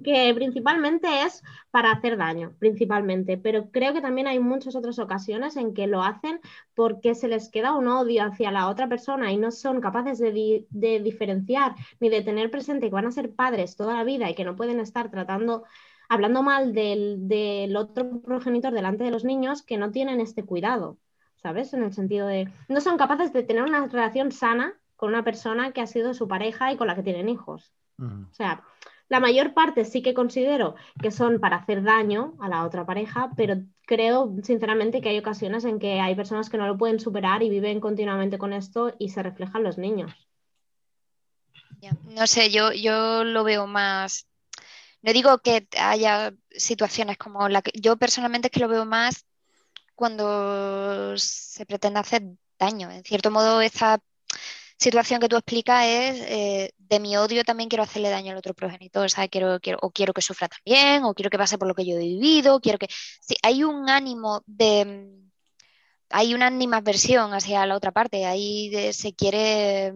que 0.04 0.32
principalmente 0.34 1.08
es 1.22 1.42
para 1.70 1.92
hacer 1.92 2.16
daño, 2.16 2.54
principalmente, 2.58 3.38
pero 3.38 3.70
creo 3.70 3.94
que 3.94 4.00
también 4.00 4.26
hay 4.26 4.38
muchas 4.38 4.76
otras 4.76 4.98
ocasiones 4.98 5.56
en 5.56 5.74
que 5.74 5.86
lo 5.86 6.02
hacen 6.02 6.40
porque 6.74 7.14
se 7.14 7.28
les 7.28 7.48
queda 7.50 7.74
un 7.74 7.88
odio 7.88 8.24
hacia 8.24 8.50
la 8.50 8.68
otra 8.68 8.88
persona 8.88 9.32
y 9.32 9.36
no 9.36 9.50
son 9.50 9.80
capaces 9.80 10.18
de, 10.18 10.66
de 10.70 11.00
diferenciar 11.00 11.74
ni 12.00 12.08
de 12.08 12.22
tener 12.22 12.50
presente 12.50 12.86
que 12.88 12.94
van 12.94 13.06
a 13.06 13.12
ser 13.12 13.34
padres 13.34 13.76
toda 13.76 13.94
la 13.94 14.04
vida 14.04 14.28
y 14.30 14.34
que 14.34 14.44
no 14.44 14.56
pueden 14.56 14.80
estar 14.80 15.10
tratando 15.10 15.64
hablando 16.08 16.42
mal 16.42 16.72
del, 16.72 17.28
del, 17.28 17.76
otro 17.76 18.20
progenitor 18.20 18.72
delante 18.72 19.04
de 19.04 19.10
los 19.10 19.24
niños 19.24 19.62
que 19.62 19.76
no 19.76 19.90
tienen 19.90 20.20
este 20.20 20.44
cuidado. 20.44 20.98
¿Sabes? 21.42 21.72
En 21.74 21.82
el 21.82 21.92
sentido 21.92 22.26
de, 22.26 22.48
no 22.68 22.80
son 22.80 22.96
capaces 22.96 23.32
de 23.32 23.42
tener 23.42 23.62
una 23.62 23.86
relación 23.86 24.32
sana 24.32 24.74
con 24.96 25.10
una 25.10 25.24
persona 25.24 25.72
que 25.72 25.80
ha 25.80 25.86
sido 25.86 26.14
su 26.14 26.26
pareja 26.26 26.72
y 26.72 26.76
con 26.76 26.86
la 26.86 26.94
que 26.94 27.02
tienen 27.02 27.28
hijos. 27.28 27.72
O 27.98 28.34
sea, 28.34 28.62
la 29.08 29.20
mayor 29.20 29.54
parte 29.54 29.84
sí 29.84 30.02
que 30.02 30.14
considero 30.14 30.74
que 31.00 31.10
son 31.10 31.38
para 31.40 31.56
hacer 31.56 31.82
daño 31.82 32.34
a 32.40 32.48
la 32.48 32.64
otra 32.64 32.84
pareja, 32.84 33.30
pero 33.36 33.62
creo 33.86 34.34
sinceramente 34.42 35.00
que 35.00 35.10
hay 35.10 35.18
ocasiones 35.18 35.64
en 35.64 35.78
que 35.78 36.00
hay 36.00 36.14
personas 36.14 36.50
que 36.50 36.58
no 36.58 36.66
lo 36.66 36.76
pueden 36.76 36.98
superar 36.98 37.42
y 37.42 37.50
viven 37.50 37.80
continuamente 37.80 38.38
con 38.38 38.52
esto 38.52 38.94
y 38.98 39.10
se 39.10 39.22
reflejan 39.22 39.62
los 39.62 39.78
niños. 39.78 40.12
No 42.04 42.26
sé, 42.26 42.50
yo, 42.50 42.72
yo 42.72 43.22
lo 43.22 43.44
veo 43.44 43.66
más. 43.66 44.26
No 45.02 45.12
digo 45.12 45.38
que 45.38 45.68
haya 45.78 46.34
situaciones 46.50 47.16
como 47.16 47.48
la 47.48 47.62
que 47.62 47.70
yo 47.78 47.96
personalmente 47.96 48.48
es 48.48 48.52
que 48.52 48.60
lo 48.60 48.68
veo 48.68 48.84
más 48.84 49.25
cuando 49.96 51.16
se 51.18 51.66
pretende 51.66 51.98
hacer 52.00 52.22
daño. 52.58 52.90
En 52.90 53.02
cierto 53.02 53.30
modo, 53.30 53.60
esta 53.60 53.98
situación 54.78 55.20
que 55.20 55.28
tú 55.28 55.36
explicas 55.36 55.84
es 55.86 56.20
eh, 56.28 56.72
de 56.78 57.00
mi 57.00 57.16
odio 57.16 57.44
también 57.44 57.68
quiero 57.68 57.82
hacerle 57.82 58.10
daño 58.10 58.32
al 58.32 58.38
otro 58.38 58.54
progenitor, 58.54 59.08
Quiero, 59.30 59.58
quiero, 59.60 59.78
o 59.82 59.90
quiero 59.90 60.12
que 60.12 60.22
sufra 60.22 60.48
también, 60.48 61.04
o 61.04 61.14
quiero 61.14 61.30
que 61.30 61.38
pase 61.38 61.58
por 61.58 61.68
lo 61.68 61.74
que 61.74 61.86
yo 61.86 61.96
he 61.96 62.00
vivido, 62.00 62.60
quiero 62.60 62.78
que... 62.78 62.88
Sí, 63.20 63.36
hay 63.42 63.64
un 63.64 63.88
ánimo 63.90 64.42
de... 64.46 65.10
Hay 66.10 66.34
una 66.34 66.46
animadversión 66.46 67.34
hacia 67.34 67.66
la 67.66 67.74
otra 67.74 67.90
parte, 67.90 68.26
ahí 68.26 68.92
se 68.92 69.12
quiere 69.14 69.92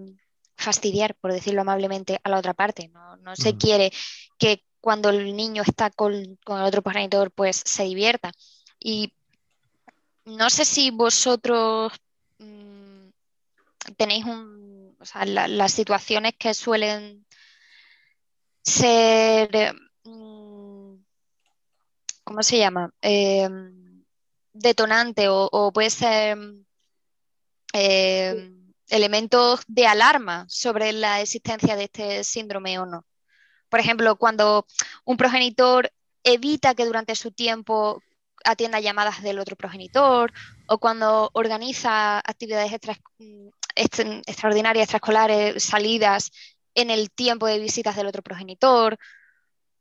fastidiar, 0.57 1.15
por 1.15 1.33
decirlo 1.33 1.61
amablemente, 1.61 2.19
a 2.25 2.31
la 2.31 2.39
otra 2.39 2.53
parte. 2.53 2.89
No, 2.89 3.37
se 3.37 3.57
quiere 3.57 3.93
que 4.37 4.65
cuando 4.81 5.11
el 5.11 5.37
niño 5.37 5.63
está 5.63 5.91
con, 5.91 6.37
con 6.45 6.59
el 6.59 6.67
otro 6.67 6.83
progenitor, 6.83 7.31
pues 7.31 7.63
se 7.65 7.85
divierta. 7.85 8.33
Y 8.81 9.13
no 10.37 10.51
sé 10.51 10.65
si 10.65 10.91
vosotros 10.91 11.93
mm, 12.39 13.09
tenéis 13.97 14.25
un, 14.25 14.97
o 14.99 15.05
sea, 15.05 15.25
las 15.25 15.73
situaciones 15.73 16.35
que 16.39 16.55
suelen 16.55 17.27
ser, 18.63 19.75
mm, 20.05 20.95
¿cómo 22.25 22.43
se 22.43 22.59
llama? 22.59 22.93
Em, 23.01 24.05
detonante 24.53 25.27
o, 25.29 25.73
puede 25.73 25.91
ser 25.91 26.39
em, 27.73 28.73
elementos 28.89 29.61
de 29.69 29.87
alarma 29.87 30.47
sobre 30.49 30.93
la 30.93 31.21
existencia 31.21 31.77
de 31.77 31.85
este 31.85 32.25
síndrome 32.25 32.79
o 32.79 32.87
no. 32.87 33.05
Por 33.69 33.81
ejemplo, 33.81 34.17
cuando 34.17 34.67
un 35.05 35.17
progenitor 35.17 35.93
evita 36.25 36.75
que 36.75 36.85
durante 36.85 37.15
su 37.15 37.31
tiempo 37.31 38.03
atienda 38.45 38.81
llamadas 38.81 39.23
del 39.23 39.39
otro 39.39 39.57
progenitor 39.57 40.33
o 40.67 40.79
cuando 40.79 41.31
organiza 41.33 42.19
actividades 42.19 42.73
extraordinarias, 43.75 44.85
extraescolares, 44.85 45.63
salidas 45.63 46.31
en 46.75 46.91
el 46.91 47.11
tiempo 47.11 47.47
de 47.47 47.59
visitas 47.59 47.97
del 47.97 48.07
otro 48.07 48.23
progenitor. 48.23 48.99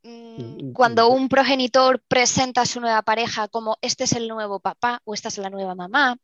Mm, 0.03 0.71
cuando 0.71 1.09
un 1.09 1.27
progenitor 1.27 2.01
presenta 2.07 2.61
a 2.61 2.65
su 2.65 2.79
nueva 2.79 3.01
pareja 3.01 3.47
como 3.49 3.77
este 3.81 4.05
es 4.05 4.13
el 4.13 4.27
nuevo 4.27 4.59
papá 4.59 5.01
o 5.03 5.13
esta 5.13 5.27
es 5.27 5.37
la 5.37 5.49
nueva 5.49 5.75
mamá, 5.75 6.17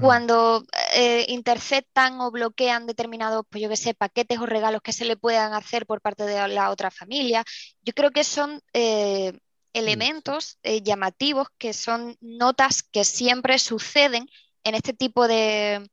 cuando 0.00 0.64
eh, 0.94 1.26
interceptan 1.28 2.20
o 2.20 2.32
bloquean 2.32 2.86
determinados, 2.86 3.44
pues 3.48 3.62
yo 3.62 3.68
que 3.68 3.76
sé, 3.76 3.94
paquetes 3.94 4.38
o 4.40 4.46
regalos 4.46 4.82
que 4.82 4.92
se 4.92 5.04
le 5.04 5.16
puedan 5.16 5.54
hacer 5.54 5.86
por 5.86 6.00
parte 6.00 6.24
de 6.24 6.48
la 6.48 6.70
otra 6.70 6.90
familia, 6.90 7.44
yo 7.82 7.92
creo 7.92 8.10
que 8.10 8.24
son 8.24 8.60
eh, 8.72 9.38
elementos 9.76 10.58
eh, 10.62 10.82
llamativos 10.82 11.48
que 11.58 11.72
son 11.72 12.16
notas 12.20 12.82
que 12.82 13.04
siempre 13.04 13.58
suceden 13.58 14.28
en 14.64 14.74
este 14.74 14.92
tipo 14.92 15.28
de, 15.28 15.88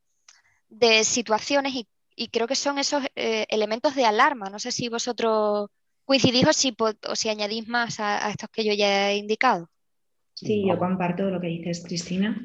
situaciones 1.04 1.74
y, 2.16 2.28
creo 2.28 2.46
que 2.46 2.54
son 2.54 2.78
esos 2.78 3.04
eh, 3.14 3.44
elementos 3.48 3.94
de 3.94 4.06
alarma. 4.06 4.48
No 4.48 4.58
sé 4.58 4.72
si 4.72 4.88
vosotros 4.88 5.68
coincidís 6.04 6.46
o 6.46 6.52
si, 6.52 6.74
o 6.78 7.16
si 7.16 7.28
añadís 7.28 7.68
más 7.68 8.00
a, 8.00 8.30
estos 8.30 8.50
que 8.50 8.64
yo 8.64 8.72
ya 8.72 9.10
he 9.10 9.16
indicado. 9.16 9.68
Sí, 10.34 10.64
yo 10.66 10.78
comparto 10.78 11.30
lo 11.30 11.40
que 11.40 11.48
dices, 11.48 11.82
Cristina. 11.84 12.36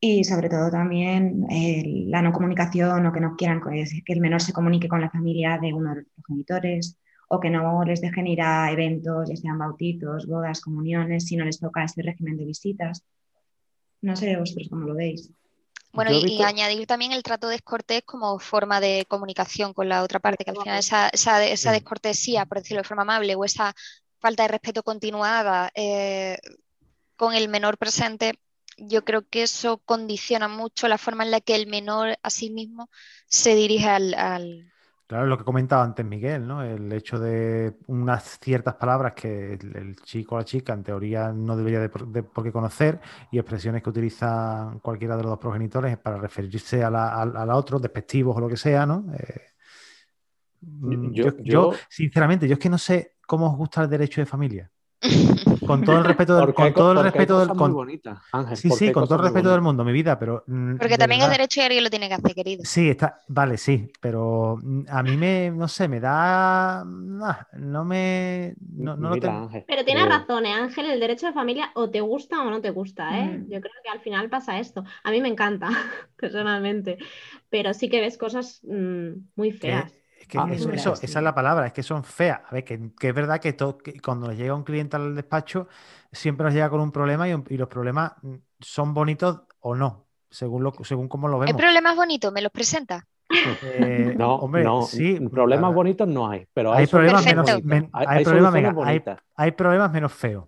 Y 0.00 0.22
sobre 0.24 0.48
todo 0.48 0.70
también 0.70 1.44
la 2.08 2.22
no 2.22 2.32
comunicación 2.32 3.04
o 3.04 3.12
que 3.12 3.20
no 3.20 3.34
quieran 3.36 3.60
que 3.60 4.12
el 4.12 4.20
menor 4.20 4.40
se 4.40 4.52
comunique 4.52 4.88
con 4.88 5.00
la 5.00 5.10
familia 5.10 5.58
de 5.60 5.72
uno 5.72 5.90
de 5.90 5.96
los 5.96 6.06
progenitores 6.14 6.96
o 7.28 7.40
que 7.40 7.50
no 7.50 7.84
les 7.84 8.00
dejen 8.00 8.26
ir 8.26 8.40
a 8.40 8.72
eventos, 8.72 9.28
ya 9.28 9.36
sean 9.36 9.58
bautizos, 9.58 10.26
bodas, 10.26 10.60
comuniones, 10.60 11.26
si 11.26 11.36
no 11.36 11.44
les 11.44 11.60
toca 11.60 11.84
este 11.84 12.02
régimen 12.02 12.36
de 12.38 12.46
visitas. 12.46 13.04
No 14.00 14.16
sé 14.16 14.36
vosotros 14.36 14.68
cómo 14.70 14.86
lo 14.86 14.94
veis. 14.94 15.30
Bueno, 15.92 16.10
y, 16.12 16.42
añadir 16.42 16.86
también 16.86 17.12
el 17.12 17.22
trato 17.22 17.48
descortés 17.48 18.02
como 18.02 18.38
forma 18.38 18.80
de 18.80 19.04
comunicación 19.08 19.72
con 19.72 19.88
la 19.88 20.02
otra 20.02 20.20
parte, 20.20 20.44
que 20.44 20.50
al 20.50 20.56
final 20.56 20.78
esa, 20.78 21.08
esa, 21.08 21.72
descortesía, 21.72 22.46
por 22.46 22.58
decirlo 22.58 22.82
de 22.82 22.88
forma 22.88 23.02
amable, 23.02 23.34
o 23.34 23.44
esa 23.44 23.74
falta 24.20 24.44
de 24.44 24.48
respeto 24.48 24.82
continuada 24.82 25.70
eh, 25.74 26.38
con 27.16 27.34
el 27.34 27.48
menor 27.48 27.78
presente, 27.78 28.38
yo 28.76 29.04
creo 29.04 29.26
que 29.26 29.42
eso 29.42 29.78
condiciona 29.78 30.46
mucho 30.46 30.88
la 30.88 30.98
forma 30.98 31.24
en 31.24 31.30
la 31.30 31.40
que 31.40 31.56
el 31.56 31.66
menor 31.66 32.16
a 32.22 32.30
sí 32.30 32.50
mismo 32.50 32.88
se 33.26 33.54
dirige 33.54 33.88
al 33.88 34.14
Claro, 35.08 35.24
lo 35.24 35.38
que 35.38 35.44
comentaba 35.44 35.82
antes 35.84 36.04
Miguel, 36.04 36.46
¿no? 36.46 36.62
El 36.62 36.92
hecho 36.92 37.18
de 37.18 37.78
unas 37.86 38.38
ciertas 38.42 38.74
palabras 38.74 39.14
que 39.14 39.54
el, 39.54 39.96
chico 40.02 40.34
o 40.34 40.38
la 40.38 40.44
chica 40.44 40.74
en 40.74 40.82
teoría 40.82 41.32
no 41.32 41.56
debería 41.56 41.80
de, 41.80 41.88
por 41.88 42.44
qué 42.44 42.52
conocer 42.52 43.00
y 43.32 43.38
expresiones 43.38 43.82
que 43.82 43.88
utilizan 43.88 44.80
cualquiera 44.80 45.16
de 45.16 45.22
los 45.22 45.30
dos 45.30 45.38
progenitores 45.38 45.96
para 45.96 46.18
referirse 46.18 46.84
a 46.84 46.90
la, 46.90 47.08
a, 47.08 47.56
otro, 47.56 47.78
despectivos 47.78 48.36
o 48.36 48.40
lo 48.40 48.48
que 48.50 48.58
sea, 48.58 48.84
¿no? 48.84 49.06
Eh, 49.14 49.40
mm, 50.60 51.12
yo, 51.42 51.72
sinceramente, 51.88 52.46
yo 52.46 52.52
es 52.52 52.60
que 52.60 52.68
no 52.68 52.76
sé 52.76 53.14
cómo 53.26 53.50
os 53.50 53.56
gusta 53.56 53.84
el 53.84 53.88
derecho 53.88 54.20
de 54.20 54.26
familia. 54.26 54.70
Con 55.68 55.84
todo 55.84 55.98
el 55.98 56.04
respeto 56.04 56.36
del, 56.36 56.54
con 56.54 56.72
todo 56.72 56.92
el 56.92 57.02
respeto 57.04 57.38
del 57.38 58.56
Sí, 58.56 58.70
sí, 58.70 58.90
con 58.90 59.04
todo 59.06 59.16
el 59.16 59.24
respeto 59.24 59.50
del 59.50 59.60
mundo, 59.60 59.84
mi 59.84 59.92
vida, 59.92 60.18
pero 60.18 60.42
mm, 60.46 60.76
porque 60.76 60.98
también 60.98 61.22
es 61.22 61.30
derecho 61.30 61.60
y 61.60 61.64
alguien 61.64 61.84
lo 61.84 61.90
tiene 61.90 62.08
que 62.08 62.14
hacer, 62.14 62.34
querido. 62.34 62.62
Sí, 62.64 62.88
está, 62.88 63.20
vale, 63.28 63.56
sí, 63.56 63.90
pero 64.00 64.58
mm, 64.62 64.82
a 64.88 65.02
mí 65.02 65.16
me, 65.16 65.50
no 65.50 65.68
sé, 65.68 65.86
me 65.88 66.00
da, 66.00 66.84
no 66.84 67.84
me, 67.84 68.54
no, 68.72 68.96
no 68.96 69.10
Pero 69.66 69.84
tienes 69.84 70.06
eh, 70.06 70.08
razón, 70.08 70.46
¿eh, 70.46 70.54
Ángel, 70.54 70.86
el 70.86 71.00
derecho 71.00 71.26
de 71.26 71.32
familia 71.32 71.70
o 71.74 71.90
te 71.90 72.00
gusta 72.00 72.40
o 72.42 72.50
no 72.50 72.60
te 72.60 72.70
gusta, 72.70 73.18
¿eh? 73.18 73.38
Mm. 73.38 73.50
Yo 73.50 73.60
creo 73.60 73.74
que 73.82 73.90
al 73.90 74.00
final 74.00 74.28
pasa 74.28 74.58
esto. 74.58 74.84
A 75.04 75.10
mí 75.10 75.20
me 75.20 75.28
encanta, 75.28 75.68
personalmente, 76.16 76.98
pero 77.50 77.74
sí 77.74 77.88
que 77.88 78.00
ves 78.00 78.18
cosas 78.18 78.62
muy 78.64 79.52
feas 79.52 79.97
que 80.28 80.38
ah, 80.38 80.46
eso, 80.52 80.70
esa 80.70 81.18
es 81.18 81.22
la 81.22 81.34
palabra, 81.34 81.66
es 81.66 81.72
que 81.72 81.82
son 81.82 82.04
feas. 82.04 82.40
A 82.46 82.52
ver, 82.52 82.64
que, 82.64 82.74
es 82.74 83.14
verdad 83.14 83.40
que, 83.40 83.56
cuando 84.02 84.32
llega 84.32 84.54
un 84.54 84.62
cliente 84.62 84.96
al 84.96 85.14
despacho, 85.14 85.68
siempre 86.12 86.44
nos 86.44 86.54
llega 86.54 86.68
con 86.70 86.80
un 86.80 86.92
problema 86.92 87.28
y, 87.28 87.56
los 87.56 87.68
problemas 87.68 88.12
mm, 88.22 88.34
son 88.60 88.94
bonitos 88.94 89.40
o 89.60 89.74
no, 89.74 90.06
según, 90.30 90.62
lo, 90.62 90.72
según 90.84 91.08
cómo 91.08 91.28
lo 91.28 91.38
vemos. 91.38 91.54
¿Hay 91.54 91.60
problemas 91.60 91.96
bonitos? 91.96 92.32
¿Me 92.32 92.42
los 92.42 92.52
presenta? 92.52 93.06
Eh, 93.62 94.14
no, 94.18 94.36
hombre, 94.36 94.64
no, 94.64 94.82
sí, 94.82 95.18
problemas 95.30 95.74
bonitos 95.74 96.06
no 96.06 96.28
hay, 96.28 96.46
pero 96.52 96.72
hay, 96.72 96.86
problemas 96.86 97.24
menos, 97.24 97.48
hay, 97.48 97.62
problemas, 98.24 98.54
hay, 99.34 99.50
problemas 99.52 99.92
menos 99.92 100.12
feos. 100.12 100.44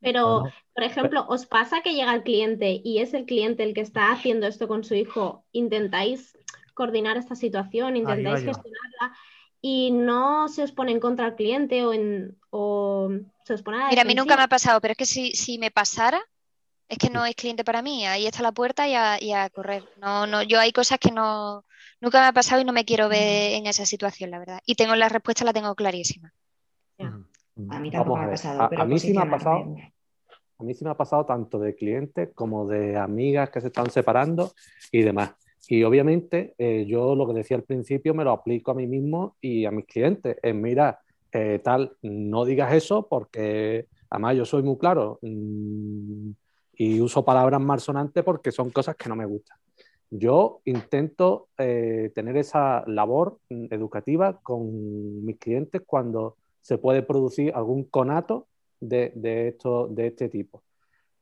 Pero, 0.00 0.44
por 0.74 0.82
ejemplo, 0.82 1.26
¿os 1.28 1.44
pasa 1.44 1.82
que 1.82 1.92
llega 1.92 2.14
el 2.14 2.22
cliente 2.22 2.80
y 2.82 3.00
es 3.00 3.12
el 3.12 3.26
cliente 3.26 3.64
el 3.64 3.74
que 3.74 3.82
está 3.82 4.12
haciendo 4.12 4.46
esto 4.46 4.66
con 4.66 4.82
su 4.82 4.94
hijo? 4.94 5.44
¿Intentáis 5.52 6.38
coordinar 6.72 7.16
esta 7.16 7.34
situación, 7.34 7.96
intentáis 7.96 8.44
gestionarla 8.44 9.16
y 9.60 9.90
no 9.90 10.48
se 10.48 10.62
os 10.62 10.72
pone 10.72 10.92
en 10.92 11.00
contra 11.00 11.26
al 11.26 11.36
cliente 11.36 11.84
o, 11.84 11.92
en, 11.92 12.38
o 12.50 13.10
se 13.44 13.54
os 13.54 13.62
pone 13.62 13.82
a 13.82 13.88
Mira, 13.88 14.02
a 14.02 14.04
mí 14.04 14.14
nunca 14.14 14.36
me 14.36 14.42
ha 14.42 14.48
pasado, 14.48 14.80
pero 14.80 14.92
es 14.92 14.98
que 14.98 15.06
si, 15.06 15.32
si 15.32 15.58
me 15.58 15.70
pasara, 15.70 16.20
es 16.88 16.98
que 16.98 17.08
no 17.08 17.24
es 17.24 17.36
cliente 17.36 17.62
para 17.62 17.82
mí. 17.82 18.04
Ahí 18.06 18.26
está 18.26 18.42
la 18.42 18.52
puerta 18.52 18.88
y 18.88 18.94
a, 19.32 19.50
correr. 19.50 19.84
No, 20.00 20.26
no, 20.26 20.42
yo 20.42 20.58
hay 20.58 20.72
cosas 20.72 20.98
que 20.98 21.12
no 21.12 21.64
nunca 22.00 22.20
me 22.20 22.26
ha 22.26 22.32
pasado 22.32 22.60
y 22.60 22.64
no 22.64 22.72
me 22.72 22.84
quiero 22.84 23.08
ver 23.08 23.52
en 23.52 23.66
esa 23.66 23.86
situación, 23.86 24.30
la 24.30 24.38
verdad. 24.38 24.60
Y 24.66 24.74
tengo 24.74 24.96
la 24.96 25.08
respuesta, 25.08 25.44
la 25.44 25.52
tengo 25.52 25.74
clarísima. 25.74 26.32
A 26.98 27.78
mí 27.78 27.90
tampoco 27.90 28.18
me 28.18 28.24
ha 28.26 28.30
pasado. 28.30 28.68
A, 28.76 28.84
mí 28.84 28.98
sí 28.98 29.12
me 29.12 29.22
ha 29.22 29.30
pasado. 29.30 29.76
A 30.58 30.62
mí 30.62 30.74
sí 30.74 30.84
me 30.84 30.90
ha 30.90 30.96
pasado 30.96 31.24
tanto 31.24 31.58
de 31.58 31.74
clientes 31.74 32.30
como 32.34 32.66
de 32.66 32.98
amigas 32.98 33.50
que 33.50 33.60
se 33.60 33.68
están 33.68 33.90
separando 33.90 34.52
y 34.90 35.02
demás. 35.02 35.32
Y 35.70 35.84
obviamente 35.84 36.52
eh, 36.58 36.84
yo 36.88 37.14
lo 37.14 37.28
que 37.28 37.32
decía 37.32 37.56
al 37.56 37.62
principio 37.62 38.12
me 38.12 38.24
lo 38.24 38.32
aplico 38.32 38.72
a 38.72 38.74
mí 38.74 38.88
mismo 38.88 39.36
y 39.40 39.66
a 39.66 39.70
mis 39.70 39.86
clientes. 39.86 40.36
Es, 40.42 40.52
mira, 40.52 40.98
eh, 41.30 41.60
tal, 41.62 41.96
no 42.02 42.44
digas 42.44 42.74
eso 42.74 43.06
porque 43.08 43.86
además 44.10 44.36
yo 44.36 44.44
soy 44.44 44.64
muy 44.64 44.76
claro 44.78 45.20
mm, 45.22 46.30
y 46.72 47.00
uso 47.00 47.24
palabras 47.24 47.60
malsonantes 47.60 48.24
porque 48.24 48.50
son 48.50 48.70
cosas 48.70 48.96
que 48.96 49.08
no 49.08 49.14
me 49.14 49.26
gustan. 49.26 49.58
Yo 50.10 50.60
intento 50.64 51.50
eh, 51.56 52.10
tener 52.16 52.36
esa 52.36 52.82
labor 52.88 53.38
educativa 53.48 54.40
con 54.42 55.24
mis 55.24 55.38
clientes 55.38 55.82
cuando 55.86 56.36
se 56.60 56.78
puede 56.78 57.02
producir 57.04 57.52
algún 57.54 57.84
conato 57.84 58.48
de, 58.80 59.12
de, 59.14 59.46
esto, 59.46 59.86
de 59.86 60.08
este 60.08 60.28
tipo. 60.28 60.64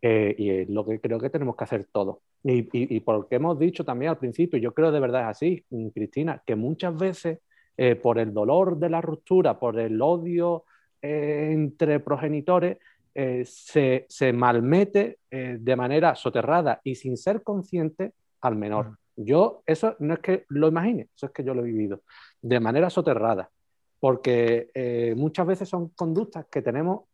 y 0.01 0.51
es 0.51 0.71
lo 0.71 0.87
que 0.87 1.01
creo 1.01 1.21
que 1.21 1.29
tenemos 1.29 1.55
que 1.55 1.65
hacer 1.65 1.87
todos. 1.93 2.17
Y, 2.43 2.69
y, 2.73 3.01
porque 3.01 3.37
hemos 3.37 3.59
dicho 3.59 3.85
también 3.85 4.11
al 4.11 4.19
principio, 4.19 4.59
yo 4.59 4.73
creo 4.73 4.93
de 4.93 5.01
verdad 5.01 5.23
es 5.23 5.29
así, 5.29 5.65
mm, 5.71 5.89
Cristina, 5.89 6.43
que 6.47 6.55
muchas 6.55 6.97
veces 6.97 7.41
eh, 7.77 7.95
por 7.95 8.19
el 8.19 8.35
dolor 8.35 8.77
de 8.77 8.91
la 8.91 9.01
ruptura, 9.01 9.59
por 9.59 9.79
el 9.79 10.03
odio 10.03 10.65
eh, 11.01 11.51
entre 11.53 12.01
progenitores, 12.01 12.79
eh, 13.15 13.45
se, 13.45 14.05
se, 14.09 14.33
malmete 14.33 15.19
de 15.31 15.77
manera 15.77 16.15
soterrada 16.15 16.81
y 16.85 16.95
sin 16.95 17.17
ser 17.17 17.43
consciente 17.43 18.13
al 18.41 18.57
menor. 18.57 18.99
Yo, 19.17 19.63
eso 19.67 19.97
no 20.01 20.15
es 20.15 20.21
que 20.21 20.45
lo 20.49 20.69
imagine, 20.69 21.09
eso 21.15 21.27
es 21.27 21.33
que 21.33 21.45
yo 21.45 21.55
lo 21.55 21.63
he 21.63 21.67
vivido, 21.67 22.03
de 22.41 22.61
manera 22.61 22.91
soterrada, 22.91 23.51
porque 23.99 25.15
muchas 25.17 25.47
veces 25.47 25.69
son 25.69 25.89
conductas 25.91 26.47
que 26.51 26.63
tenemos 26.63 27.07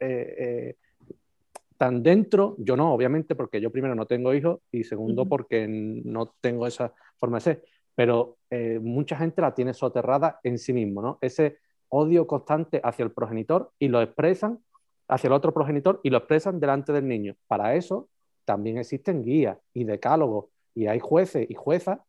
tan 1.77 2.03
dentro, 2.03 2.55
yo 2.59 2.77
no, 2.77 2.93
obviamente, 2.93 3.35
porque 3.35 3.61
yo 3.61 3.71
primero 3.71 3.95
no 3.95 4.07
tengo 4.07 4.33
hijos 4.35 4.61
y 4.71 4.85
segundo 4.85 5.27
porque 5.27 5.67
no 5.69 6.35
tengo 6.41 6.67
esa 6.67 6.93
forma 7.19 7.39
de 7.39 7.41
ser, 7.41 7.65
pero 7.95 8.39
eh, 8.51 8.79
mucha 8.81 9.17
gente 9.17 9.43
la 9.43 9.55
tiene 9.55 9.75
soterrada 9.75 10.41
en 10.43 10.59
sí 10.59 10.73
mismo, 10.73 11.03
¿no? 11.03 11.19
Ese 11.21 11.59
odio 11.89 12.27
constante 12.27 12.81
hacia 12.83 13.05
el 13.05 13.13
progenitor 13.13 13.73
y 13.79 13.89
lo 13.89 14.01
expresan 14.03 14.61
hacia 15.09 15.29
el 15.29 15.35
otro 15.35 15.53
progenitor 15.53 16.01
y 16.03 16.11
lo 16.11 16.19
expresan 16.19 16.61
delante 16.61 16.93
del 16.93 17.07
niño. 17.07 17.37
Para 17.47 17.75
eso 17.75 18.09
también 18.45 18.79
existen 18.79 19.23
guías 19.23 19.59
y 19.73 19.85
decálogos 19.85 20.47
y 20.75 20.87
hay 20.87 21.01
jueces 21.01 21.49
y 21.49 21.55
juezas 21.55 22.01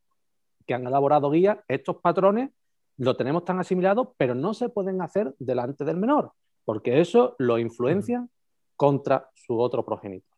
que 0.66 0.74
han 0.74 0.88
elaborado 0.88 1.30
guías. 1.30 1.58
Estos 1.68 1.98
patrones 1.98 2.50
lo 2.98 3.16
tenemos 3.16 3.46
tan 3.46 3.60
asimilados, 3.60 4.10
pero 4.18 4.36
no 4.36 4.54
se 4.54 4.70
pueden 4.70 5.02
hacer 5.02 5.36
delante 5.40 5.84
del 5.84 5.98
menor, 5.98 6.32
porque 6.64 7.02
eso 7.02 7.36
lo 7.38 7.60
influencia 7.60 8.28
contra 8.76 9.30
su 9.34 9.60
otro 9.60 9.86
progenitor. 9.86 10.36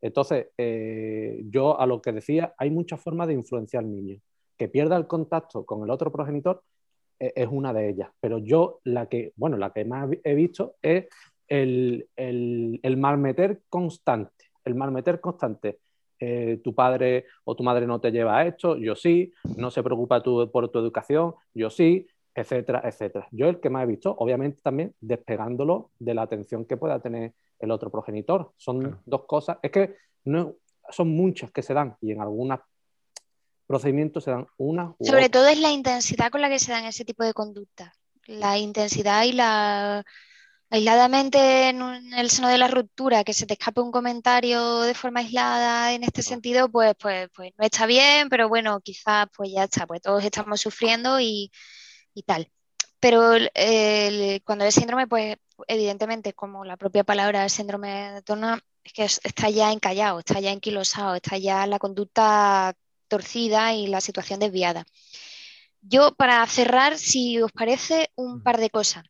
Entonces, 0.00 0.48
eh, 0.58 1.42
yo 1.48 1.80
a 1.80 1.86
lo 1.86 2.02
que 2.02 2.12
decía, 2.12 2.54
hay 2.58 2.70
muchas 2.70 3.00
formas 3.00 3.26
de 3.28 3.34
influenciar 3.34 3.84
al 3.84 3.90
niño. 3.90 4.20
Que 4.56 4.68
pierda 4.68 4.96
el 4.96 5.06
contacto 5.06 5.64
con 5.64 5.82
el 5.82 5.90
otro 5.90 6.12
progenitor 6.12 6.62
eh, 7.18 7.32
es 7.36 7.48
una 7.50 7.72
de 7.72 7.88
ellas, 7.88 8.10
pero 8.20 8.38
yo 8.38 8.80
la 8.84 9.08
que, 9.08 9.32
bueno, 9.36 9.56
la 9.56 9.72
que 9.72 9.84
más 9.84 10.10
he 10.22 10.34
visto 10.34 10.74
es 10.82 11.06
el, 11.48 12.08
el, 12.16 12.96
malmeter 12.96 13.62
constante, 13.68 14.50
el 14.64 14.74
malmeter 14.74 15.20
constante. 15.20 15.78
Eh, 16.20 16.60
tu 16.62 16.74
padre 16.74 17.26
o 17.44 17.56
tu 17.56 17.64
madre 17.64 17.86
no 17.86 18.00
te 18.00 18.12
lleva 18.12 18.38
a 18.38 18.46
esto, 18.46 18.76
yo 18.76 18.94
sí, 18.94 19.32
no 19.56 19.70
se 19.70 19.82
preocupa 19.82 20.22
tú 20.22 20.50
por 20.50 20.68
tu 20.68 20.78
educación, 20.78 21.34
yo 21.52 21.70
sí, 21.70 22.06
etcétera, 22.34 22.82
etcétera. 22.84 23.28
Yo 23.30 23.48
el 23.48 23.60
que 23.60 23.70
más 23.70 23.84
he 23.84 23.86
visto, 23.86 24.14
obviamente 24.18 24.60
también 24.62 24.94
despegándolo 25.00 25.90
de 25.98 26.14
la 26.14 26.22
atención 26.22 26.64
que 26.64 26.76
pueda 26.76 27.00
tener 27.00 27.32
el 27.60 27.70
otro 27.70 27.90
progenitor. 27.90 28.52
Son 28.56 29.00
dos 29.06 29.24
cosas, 29.26 29.58
es 29.62 29.70
que 29.70 29.96
no, 30.24 30.54
son 30.90 31.08
muchas 31.08 31.50
que 31.52 31.62
se 31.62 31.74
dan 31.74 31.96
y 32.00 32.12
en 32.12 32.20
algunos 32.20 32.60
procedimientos 33.66 34.24
se 34.24 34.30
dan 34.32 34.46
una. 34.56 34.94
Sobre 35.00 35.28
todo 35.28 35.46
es 35.46 35.60
la 35.60 35.70
intensidad 35.70 36.30
con 36.30 36.40
la 36.40 36.48
que 36.48 36.58
se 36.58 36.72
dan 36.72 36.84
ese 36.84 37.04
tipo 37.04 37.24
de 37.24 37.32
conductas. 37.32 37.92
La 38.26 38.58
intensidad 38.58 39.24
y 39.24 39.32
la 39.32 40.04
aisladamente 40.70 41.68
en, 41.68 41.80
el 42.14 42.30
seno 42.30 42.48
de 42.48 42.58
la 42.58 42.66
ruptura, 42.66 43.22
que 43.22 43.32
se 43.32 43.46
te 43.46 43.52
escape 43.52 43.80
un 43.80 43.92
comentario 43.92 44.80
de 44.80 44.94
forma 44.94 45.20
aislada 45.20 45.92
en 45.92 46.02
este 46.02 46.22
sentido, 46.22 46.68
pues, 46.68 46.94
pues, 46.98 47.28
pues 47.32 47.52
no 47.56 47.64
está 47.64 47.86
bien, 47.86 48.28
pero 48.28 48.48
bueno, 48.48 48.80
quizás 48.80 49.28
pues 49.36 49.52
ya 49.52 49.64
está, 49.64 49.86
pues 49.86 50.02
todos 50.02 50.24
estamos 50.24 50.60
sufriendo 50.60 51.20
y, 51.20 51.52
y 52.14 52.22
tal. 52.22 52.50
Pero 53.00 53.20
cuando 54.44 54.64
el 54.64 54.72
síndrome, 54.72 55.06
pues 55.06 55.36
evidentemente, 55.68 56.32
como 56.32 56.64
la 56.64 56.76
propia 56.76 57.04
palabra 57.04 57.48
síndrome 57.48 58.12
de 58.12 58.22
Turner, 58.22 58.62
es 58.82 58.92
que 58.92 59.04
está 59.04 59.50
ya 59.50 59.72
encallado, 59.72 60.20
está 60.20 60.40
ya 60.40 60.52
enquilosado, 60.52 61.14
está 61.14 61.36
ya 61.36 61.66
la 61.66 61.78
conducta 61.78 62.74
torcida 63.08 63.74
y 63.74 63.86
la 63.86 64.00
situación 64.00 64.40
desviada. 64.40 64.84
Yo, 65.82 66.14
para 66.14 66.46
cerrar, 66.46 66.98
si 66.98 67.40
os 67.40 67.52
parece, 67.52 68.10
un 68.14 68.42
par 68.42 68.58
de 68.58 68.70
cosas. 68.70 69.04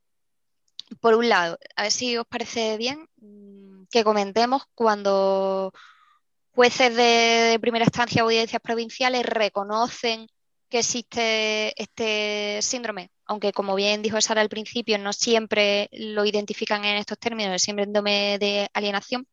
Por 1.01 1.15
un 1.15 1.29
lado, 1.29 1.59
a 1.77 1.83
ver 1.83 1.93
si 1.93 2.17
os 2.17 2.27
parece 2.27 2.77
bien 2.77 3.09
mm, 3.19 3.85
que 3.91 4.05
comentemos 4.05 4.65
cuando 4.75 5.73
jueces 6.55 6.95
de, 6.97 7.59
primera 7.61 7.85
instancia 7.85 8.23
o 8.23 8.27
audiencias 8.27 8.61
provinciales 8.63 9.27
reconocen 9.27 10.29
que 10.69 10.81
existe 10.81 11.81
este 11.81 12.61
síndrome 12.63 13.11
aunque 13.27 13.53
como 13.53 13.75
bien 13.75 14.03
dijo 14.03 14.21
Sara 14.21 14.41
al 14.41 14.49
principio, 14.49 14.99
no 14.99 15.13
siempre 15.13 15.89
lo 15.93 16.25
identifican 16.25 16.85
en 16.85 16.97
estos 16.97 17.19
términos, 17.19 17.53
el 17.53 17.61
síndrome 17.61 18.39
de 18.39 18.69
alienación, 18.75 19.27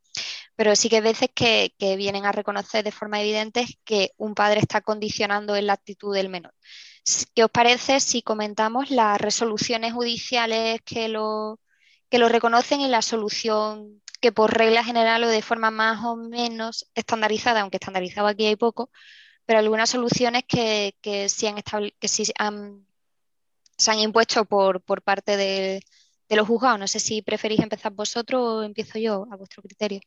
pero 0.55 0.75
sí 0.75 0.89
que 0.89 0.97
hay 0.97 1.01
veces 1.01 1.29
que, 1.33 1.73
vienen 1.97 2.25
a 2.25 2.31
reconocer 2.31 2.83
de 2.83 2.91
forma 2.91 3.21
evidente 3.21 3.65
que 3.83 4.11
un 4.17 4.35
padre 4.35 4.59
está 4.61 4.81
condicionando 4.81 5.55
en 5.55 5.67
la 5.67 5.73
actitud 5.73 6.13
del 6.13 6.29
menor. 6.29 6.53
¿Qué 7.35 7.43
os 7.43 7.51
parece 7.51 7.99
si 7.99 8.21
comentamos 8.21 8.91
las 8.91 9.19
resoluciones 9.19 9.93
judiciales 9.93 10.81
que 10.85 11.07
lo, 11.09 11.59
que 12.09 12.19
lo 12.19 12.29
reconocen 12.29 12.81
y 12.81 12.87
la 12.87 13.01
solución 13.01 14.01
que 14.21 14.31
por 14.31 14.55
regla 14.55 14.83
general 14.83 15.23
o 15.23 15.27
de 15.29 15.41
forma 15.41 15.71
más 15.71 16.03
o 16.05 16.15
menos 16.15 16.89
estandarizada, 16.93 17.61
aunque 17.61 17.77
estandarizado 17.77 18.27
aquí 18.27 18.45
hay 18.45 18.55
poco, 18.55 18.91
pero 19.45 19.59
algunas 19.59 19.89
soluciones 19.89 20.43
que, 20.47 20.95
que 21.01 21.29
sí 21.29 21.47
han, 21.47 21.55
que 21.99 22.07
sí 22.07 22.23
han 22.37 22.85
se 23.81 23.91
han 23.91 23.99
impuesto 23.99 24.45
por, 24.45 24.81
por 24.81 25.01
parte 25.01 25.35
de, 25.37 25.81
los 26.29 26.47
juzgados. 26.47 26.79
No 26.79 26.87
sé 26.87 26.99
si 26.99 27.21
preferís 27.21 27.59
empezar 27.59 27.91
vosotros 27.91 28.41
o 28.41 28.63
empiezo 28.63 28.99
yo 28.99 29.27
a 29.29 29.35
vuestro 29.35 29.61
criterio. 29.61 29.99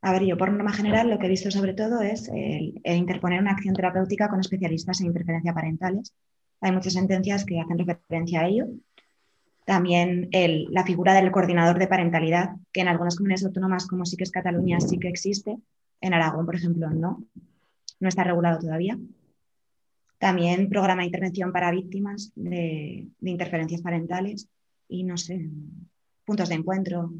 A 0.00 0.12
ver, 0.12 0.24
yo 0.24 0.38
por 0.38 0.50
norma 0.50 0.72
general 0.72 1.10
lo 1.10 1.18
que 1.18 1.26
he 1.26 1.28
visto 1.28 1.50
sobre 1.50 1.74
todo 1.74 2.00
es 2.00 2.28
el, 2.28 2.80
interponer 2.84 3.40
una 3.40 3.50
acción 3.50 3.74
terapéutica 3.74 4.28
con 4.28 4.40
especialistas 4.40 5.00
en 5.00 5.08
interferencia 5.08 5.52
parentales. 5.52 6.14
Hay 6.60 6.72
muchas 6.72 6.94
sentencias 6.94 7.44
que 7.44 7.60
hacen 7.60 7.78
referencia 7.78 8.40
a 8.40 8.46
ello. 8.46 8.66
También 9.66 10.28
la 10.70 10.84
figura 10.84 11.14
del 11.14 11.32
coordinador 11.32 11.78
de 11.78 11.88
parentalidad, 11.88 12.50
que 12.72 12.82
en 12.82 12.88
algunas 12.88 13.16
comunidades 13.16 13.46
autónomas 13.46 13.86
como 13.86 14.06
sí 14.06 14.16
que 14.16 14.24
es 14.24 14.30
Cataluña 14.30 14.78
sí 14.80 14.98
que 14.98 15.08
existe. 15.08 15.56
En 16.00 16.14
Aragón, 16.14 16.46
por 16.46 16.54
ejemplo, 16.54 16.88
no. 16.90 17.24
No 18.04 18.10
está 18.10 18.22
regulado 18.22 18.58
todavía. 18.58 18.98
También 20.18 20.68
programa 20.68 21.00
de 21.00 21.06
intervención 21.06 21.52
para 21.52 21.70
víctimas 21.70 22.32
de, 22.34 23.08
interferencias 23.22 23.80
parentales 23.80 24.46
y, 24.86 25.04
no 25.04 25.16
sé, 25.16 25.48
puntos 26.26 26.50
de 26.50 26.56
encuentro. 26.56 27.10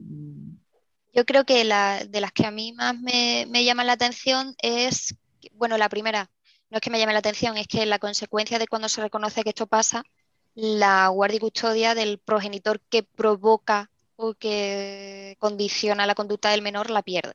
Yo 1.15 1.25
creo 1.25 1.47
que 1.47 1.65
la, 1.65 2.05
de 2.05 2.21
las 2.21 2.33
que 2.33 2.45
a 2.45 2.51
mí 2.51 2.75
más 2.75 3.01
me, 3.01 3.47
me 3.49 3.65
llaman 3.65 3.87
la 3.87 3.95
atención 3.95 4.55
es, 4.59 5.17
bueno, 5.55 5.79
la 5.79 5.89
primera, 5.89 6.31
no 6.69 6.77
es 6.77 6.83
que 6.83 6.91
me 6.91 6.99
llame 6.99 7.15
la 7.15 7.21
atención, 7.21 7.57
es 7.57 7.67
que 7.67 7.87
la 7.87 7.99
consecuencia 7.99 8.59
de 8.59 8.67
cuando 8.67 8.91
se 8.91 9.01
reconoce 9.01 9.43
que 9.43 9.49
esto 9.49 9.67
pasa, 9.67 10.05
la 10.55 11.09
guardia 11.09 11.39
y 11.39 11.41
custodia 11.41 11.95
del 11.95 12.19
progenitor 12.19 12.79
que 12.91 13.05
provoca 13.05 13.91
o 14.17 14.35
que 14.35 15.37
condiciona 15.39 16.05
la 16.05 16.15
conducta 16.15 16.51
del 16.51 16.61
menor 16.61 16.91
la 16.91 17.01
pierde. 17.01 17.33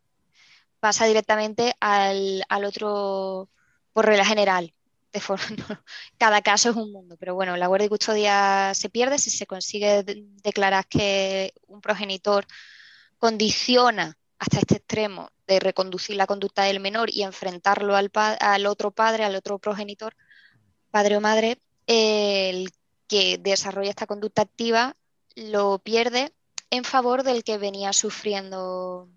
Pasa 0.79 1.05
directamente 1.05 1.75
al, 1.79 2.43
al 2.47 2.65
otro, 2.65 3.49
por 3.93 4.05
regla 4.05 4.25
general, 4.25 4.73
cada 6.17 6.41
caso 6.41 6.69
es 6.69 6.75
un 6.75 6.91
mundo, 6.91 7.17
pero 7.19 7.35
bueno, 7.35 7.57
la 7.57 7.67
guardia 7.67 7.87
y 7.87 7.89
custodia 7.89 8.73
se 8.73 8.89
pierde 8.89 9.17
si 9.17 9.29
se 9.29 9.47
consigue 9.47 10.03
declarar 10.43 10.87
que 10.87 11.53
un 11.67 11.81
progenitor 11.81 12.45
condiciona 13.17 14.17
hasta 14.37 14.59
este 14.59 14.75
extremo 14.77 15.29
de 15.47 15.59
reconducir 15.59 16.15
la 16.15 16.27
conducta 16.27 16.63
del 16.63 16.79
menor 16.79 17.09
y 17.09 17.23
enfrentarlo 17.23 17.95
al, 17.95 18.11
al 18.13 18.65
otro 18.67 18.91
padre, 18.91 19.25
al 19.25 19.35
otro 19.35 19.59
progenitor, 19.59 20.15
padre 20.91 21.17
o 21.17 21.21
madre, 21.21 21.59
que 21.87 23.39
desarrolla 23.39 23.89
esta 23.89 24.07
conducta 24.07 24.43
activa 24.43 24.95
lo 25.35 25.79
pierde 25.79 26.33
en 26.69 26.83
favor 26.83 27.23
del 27.23 27.43
que 27.43 27.57
venía 27.57 27.93
sufriendo 27.93 29.09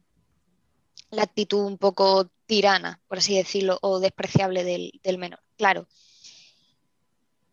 la 1.12 1.22
actitud 1.22 1.64
un 1.64 1.79
poco 1.79 2.29
tirana, 2.46 3.01
por 3.07 3.18
así 3.18 3.37
decirlo, 3.37 3.79
o 3.83 4.01
despreciable 4.01 4.64
del, 4.64 4.98
del 5.05 5.18
menor. 5.18 5.40
Claro, 5.57 5.87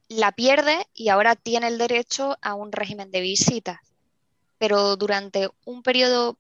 la 0.08 0.32
pierde 0.32 0.88
y 0.94 1.10
ahora 1.10 1.36
tiene 1.36 1.68
el 1.68 1.78
derecho 1.78 2.38
a 2.42 2.56
un 2.56 2.72
régimen 2.72 3.12
de 3.12 3.22
visitas, 3.22 3.80
pero 4.58 4.96
durante 4.96 5.50
un 5.66 5.84
periodo 5.84 6.38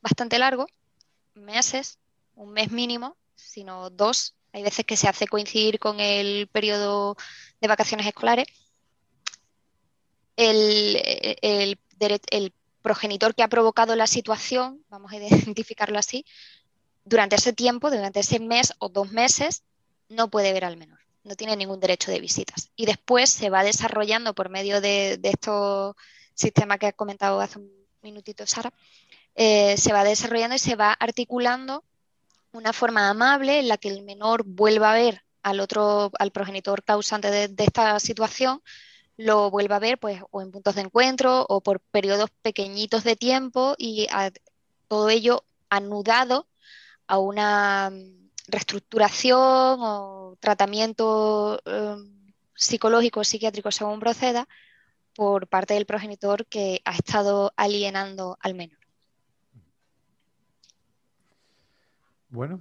bastante 0.00 0.38
largo, 0.38 0.66
meses, 1.34 1.98
un 2.36 2.52
mes 2.52 2.70
mínimo, 2.70 3.16
sino 3.34 3.90
dos, 3.90 4.34
hay 4.52 4.62
veces 4.62 4.84
que 4.84 4.96
se 4.96 5.08
hace 5.08 5.26
coincidir 5.26 5.78
con 5.78 5.98
el 6.00 6.48
periodo 6.48 7.16
de 7.60 7.68
vacaciones 7.68 8.06
escolares, 8.06 8.46
el, 10.36 11.78
progenitor 12.82 13.34
que 13.34 13.42
ha 13.42 13.48
provocado 13.48 13.96
la 13.96 14.06
situación, 14.06 14.84
vamos 14.88 15.12
a 15.12 15.16
identificarlo 15.56 15.98
así, 15.98 16.24
durante 17.04 17.36
ese 17.36 17.52
tiempo, 17.52 17.90
durante 17.90 18.20
ese 18.20 18.38
mes 18.38 18.74
o 18.78 18.88
dos 18.88 19.10
meses, 19.10 19.64
no 20.08 20.28
puede 20.28 20.52
ver 20.52 20.64
al 20.64 20.76
menor, 20.76 21.00
no 21.24 21.34
tiene 21.34 21.56
ningún 21.56 21.80
derecho 21.80 22.10
de 22.10 22.20
visitas. 22.20 22.70
Y 22.76 22.86
después 22.86 23.30
se 23.30 23.50
va 23.50 23.64
desarrollando 23.64 24.34
por 24.34 24.50
medio 24.50 24.80
de, 24.80 25.18
estos 25.22 25.96
sistemas 26.34 26.78
que 26.78 26.86
ha 26.86 26.92
comentado 26.92 27.40
hace 27.40 27.58
un 27.58 27.72
minutito 28.02 28.46
Sara, 28.46 28.72
eh, 29.34 29.76
se 29.78 29.92
va 29.92 30.04
desarrollando 30.04 30.56
y 30.56 30.58
se 30.58 30.76
va 30.76 30.92
articulando 30.92 31.84
una 32.52 32.72
forma 32.72 33.08
amable 33.08 33.60
en 33.60 33.68
la 33.68 33.78
que 33.78 33.88
el 33.88 34.02
menor 34.02 34.44
vuelva 34.44 34.92
a 34.92 34.94
ver 34.94 35.24
al 35.42 35.60
otro, 35.60 36.10
al 36.18 36.30
progenitor 36.30 36.84
causante 36.84 37.30
de, 37.30 37.64
esta 37.64 37.98
situación, 37.98 38.62
lo 39.16 39.50
vuelva 39.50 39.76
a 39.76 39.80
ver 39.80 39.98
pues 39.98 40.20
o 40.30 40.42
en 40.42 40.50
puntos 40.50 40.74
de 40.74 40.82
encuentro 40.82 41.44
o 41.48 41.60
por 41.60 41.80
periodos 41.80 42.30
pequeñitos 42.42 43.04
de 43.04 43.16
tiempo 43.16 43.74
y 43.78 44.08
todo 44.88 45.08
ello 45.10 45.44
anudado 45.68 46.46
a 47.06 47.18
una 47.18 47.90
mm, 47.90 48.30
reestructuración 48.48 49.78
o 49.80 50.36
tratamiento 50.40 51.60
em, 51.64 52.32
psicológico 52.54 53.20
o 53.20 53.24
psiquiátrico 53.24 53.70
según 53.70 54.00
proceda 54.00 54.48
por 55.14 55.46
parte 55.46 55.74
del 55.74 55.86
progenitor 55.86 56.46
que 56.46 56.80
ha 56.84 56.92
estado 56.92 57.52
alienando 57.56 58.38
al 58.40 58.54
menor. 58.54 58.78
Bueno, 62.30 62.60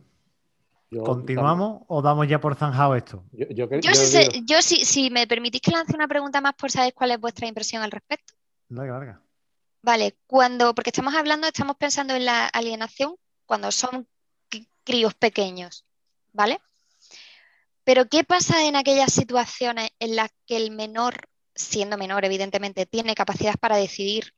¿continuamos 1.00 1.84
o 1.88 2.02
damos 2.02 2.28
ya 2.28 2.40
por 2.40 2.56
zanjado 2.56 2.96
esto? 2.96 3.24
Yo, 3.32 4.62
si, 4.62 5.10
me 5.10 5.26
permitís 5.28 5.62
que 5.62 5.72
lance 5.72 5.96
una 5.96 6.08
pregunta 6.08 6.42
más 6.42 6.54
por 6.56 6.70
saber 6.70 6.94
cuál 6.94 7.12
es 7.12 7.20
vuestra 7.20 7.48
impresión 7.48 7.82
al 7.82 7.92
respecto. 7.92 8.34
Larga, 8.70 8.94
larga. 8.94 9.22
Vale, 9.82 10.18
cuando, 10.28 10.76
porque 10.76 10.90
estamos 10.90 11.16
hablando, 11.16 11.48
estamos 11.48 11.78
pensando 11.78 12.14
en 12.14 12.26
la 12.26 12.48
alienación 12.48 13.16
cuando 13.46 13.72
son 13.72 14.08
críos 14.84 15.14
pequeños, 15.14 15.86
¿vale? 16.34 16.60
Pero 17.84 18.08
¿qué 18.08 18.24
pasa 18.24 18.66
en 18.66 18.76
aquellas 18.76 19.12
situaciones 19.12 19.90
en 20.00 20.16
las 20.16 20.30
que 20.46 20.58
el 20.58 20.72
menor, 20.72 21.30
siendo 21.56 21.98
menor 21.98 22.26
evidentemente, 22.26 22.86
tiene 22.86 23.16
capacidad 23.16 23.56
para 23.60 23.78
decidir 23.78 24.34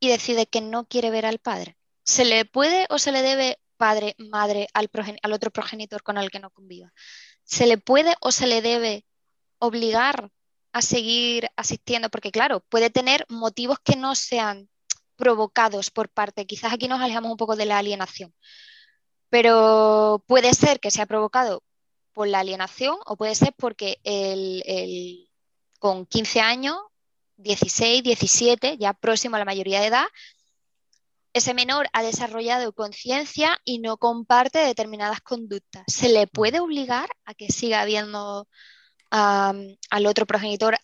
y 0.00 0.08
decide 0.08 0.46
que 0.46 0.60
no 0.60 0.86
quiere 0.86 1.10
ver 1.10 1.24
al 1.24 1.38
padre? 1.38 1.76
¿Se 2.02 2.24
le 2.24 2.44
puede 2.44 2.86
o 2.90 2.98
se 2.98 3.12
le 3.12 3.22
debe 3.22 3.58
padre, 3.78 4.14
madre 4.18 4.68
al, 4.74 4.90
al 5.22 5.32
otro 5.32 5.50
progenitor 5.50 6.02
con 6.02 6.18
el 6.18 6.30
que 6.30 6.40
no 6.40 6.50
conviva. 6.50 6.92
¿Se 7.44 7.66
le 7.66 7.78
puede 7.78 8.14
o 8.20 8.30
se 8.32 8.46
le 8.46 8.60
debe 8.60 9.06
obligar 9.58 10.30
a 10.72 10.82
seguir 10.82 11.48
asistiendo? 11.56 12.10
Porque 12.10 12.30
claro, 12.30 12.60
puede 12.68 12.90
tener 12.90 13.24
motivos 13.30 13.78
que 13.82 13.96
no 13.96 14.14
sean 14.14 14.68
provocados 15.16 15.90
por 15.90 16.08
parte, 16.08 16.46
quizás 16.46 16.72
aquí 16.72 16.86
nos 16.86 17.00
alejamos 17.00 17.32
un 17.32 17.36
poco 17.36 17.56
de 17.56 17.66
la 17.66 17.78
alienación, 17.78 18.32
pero 19.28 20.24
puede 20.26 20.54
ser 20.54 20.78
que 20.78 20.92
sea 20.92 21.06
provocado 21.06 21.64
por 22.12 22.28
la 22.28 22.38
alienación 22.40 22.96
o 23.04 23.16
puede 23.16 23.34
ser 23.34 23.52
porque 23.56 23.98
el, 24.04 25.28
con 25.80 26.06
15 26.06 26.40
años, 26.40 26.76
16, 27.36 28.02
17, 28.02 28.78
ya 28.78 28.92
próximo 28.92 29.36
a 29.36 29.38
la 29.40 29.44
mayoría 29.44 29.80
de 29.80 29.86
edad, 29.88 30.06
ese 31.32 31.54
menor 31.54 31.86
ha 31.92 32.02
desarrollado 32.02 32.72
conciencia 32.72 33.58
y 33.64 33.78
no 33.78 33.96
comparte 33.96 34.58
determinadas 34.58 35.20
conductas. 35.20 35.84
¿Se 35.86 36.08
le 36.08 36.26
mm. 36.26 36.30
puede 36.32 36.60
obligar 36.60 37.08
a 37.24 37.34
que 37.34 37.48
siga 37.48 37.84
viendo 37.84 38.46
al 39.10 40.06
otro 40.06 40.26
progenitor 40.26 40.76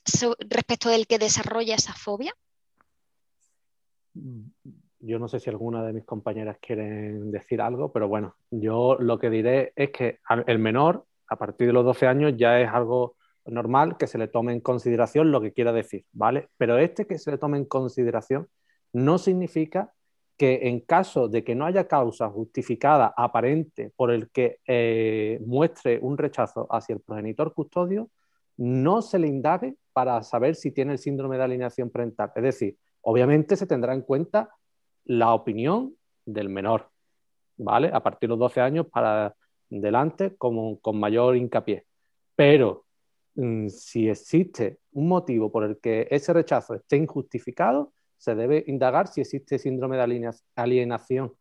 respecto 0.49 0.89
del 0.89 1.07
que 1.07 1.19
desarrolla 1.19 1.75
esa 1.75 1.93
fobia? 1.93 2.33
Mm, 4.15 4.49
yo 5.01 5.19
no 5.19 5.29
sé 5.29 5.41
si 5.41 5.51
alguna 5.51 5.85
de 5.85 5.93
mis 5.93 6.05
compañeras 6.05 6.57
quieren 6.61 7.31
decir 7.31 7.61
algo, 7.61 7.93
pero 7.93 8.09
bueno, 8.09 8.37
yo 8.51 8.97
lo 8.99 9.19
que 9.19 9.29
diré 9.29 9.73
es 9.77 9.91
que 9.91 10.21
el 10.47 10.59
menor, 10.59 11.05
a 11.29 11.37
partir 11.37 11.67
de 11.67 11.75
los 11.75 11.85
12 11.85 12.07
años, 12.07 12.35
ya 12.37 12.61
es 12.61 12.71
algo 12.71 13.17
normal 13.45 13.99
que 13.99 14.07
se 14.07 14.17
le 14.17 14.29
tome 14.29 14.55
en 14.55 14.61
consideración 14.61 15.31
lo 15.31 15.43
que 15.43 15.53
quiera 15.53 15.73
decir, 15.73 16.07
¿vale? 16.13 16.49
Pero 16.57 16.79
este 16.79 17.07
que 17.07 17.19
se 17.19 17.31
le 17.31 17.39
tome 17.39 17.59
en 17.59 17.67
consideración 17.67 18.49
no 18.95 19.19
significa 19.19 19.93
que 20.37 20.69
en 20.69 20.81
caso 20.81 21.29
de 21.29 21.45
que 21.45 21.55
no 21.55 21.65
haya 21.65 21.87
causa 21.87 22.29
justificada 22.29 23.15
aparente 23.17 23.93
por 23.97 24.11
el 24.11 24.31
que 24.31 24.59
eh, 24.67 25.41
muestre 25.47 25.99
un 26.03 26.19
rechazo 26.19 26.67
hacia 26.71 26.95
el 26.95 27.01
progenitor 27.01 27.55
custodio, 27.55 28.11
no 28.57 29.03
se 29.03 29.19
le 29.19 29.29
indague 29.29 29.77
para 29.93 30.23
saber 30.23 30.57
si 30.57 30.73
tiene 30.73 30.93
el 30.93 30.99
síndrome 30.99 31.37
de 31.37 31.45
alineación 31.45 31.91
parental. 31.91 32.33
Es 32.35 32.43
decir, 32.43 32.77
obviamente 33.03 33.57
se 33.57 33.67
tendrá 33.67 33.95
en 33.95 34.03
cuenta 34.03 34.51
la 35.05 35.35
opinión 35.35 35.95
del 36.25 36.49
menor, 36.49 36.91
¿vale? 37.57 37.91
A 37.93 38.03
partir 38.03 38.29
de 38.29 38.33
los 38.33 38.39
12 38.39 38.61
años 38.61 38.87
para 38.87 39.35
adelante 39.71 40.37
con 40.37 40.79
mayor 40.95 41.37
hincapié. 41.37 41.87
Pero 42.35 42.87
mm, 43.35 43.69
si 43.69 44.09
existe 44.09 44.79
un 44.93 45.09
motivo 45.09 45.51
por 45.51 45.65
el 45.65 45.79
que 45.79 46.09
ese 46.11 46.33
rechazo 46.33 46.75
esté 46.75 46.97
injustificado, 46.97 47.93
se 48.17 48.35
debe 48.35 48.65
indagar 48.67 49.09
si 49.09 49.21
existe 49.21 49.59
síndrome 49.59 49.97
de 49.97 50.33
alienación 50.57 51.33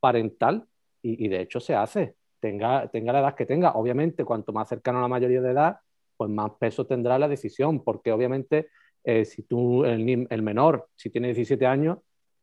parental 0.00 0.66
y, 1.02 1.28
de 1.28 1.40
hecho 1.40 1.58
se 1.60 1.74
hace, 1.74 2.14
tenga, 2.40 2.88
tenga 2.88 3.12
la 3.12 3.20
edad 3.20 3.34
que 3.34 3.46
tenga. 3.46 3.72
Obviamente, 3.72 4.24
cuanto 4.24 4.52
más 4.52 4.68
cercano 4.68 4.98
a 4.98 5.02
la 5.02 5.08
mayoría 5.08 5.40
de 5.40 5.50
edad, 5.50 5.78
pues 6.16 6.30
más 6.30 6.52
peso 6.58 6.86
tendrá 6.86 7.18
la 7.18 7.28
decisión, 7.28 7.82
porque 7.82 8.12
obviamente 8.12 8.68
eh, 9.04 9.24
si 9.24 9.42
tú, 9.42 9.84
el, 9.84 10.26
el, 10.30 10.42
menor, 10.42 10.88
si 10.94 11.10
tiene 11.10 11.28
17 11.28 11.66
años, 11.66 11.98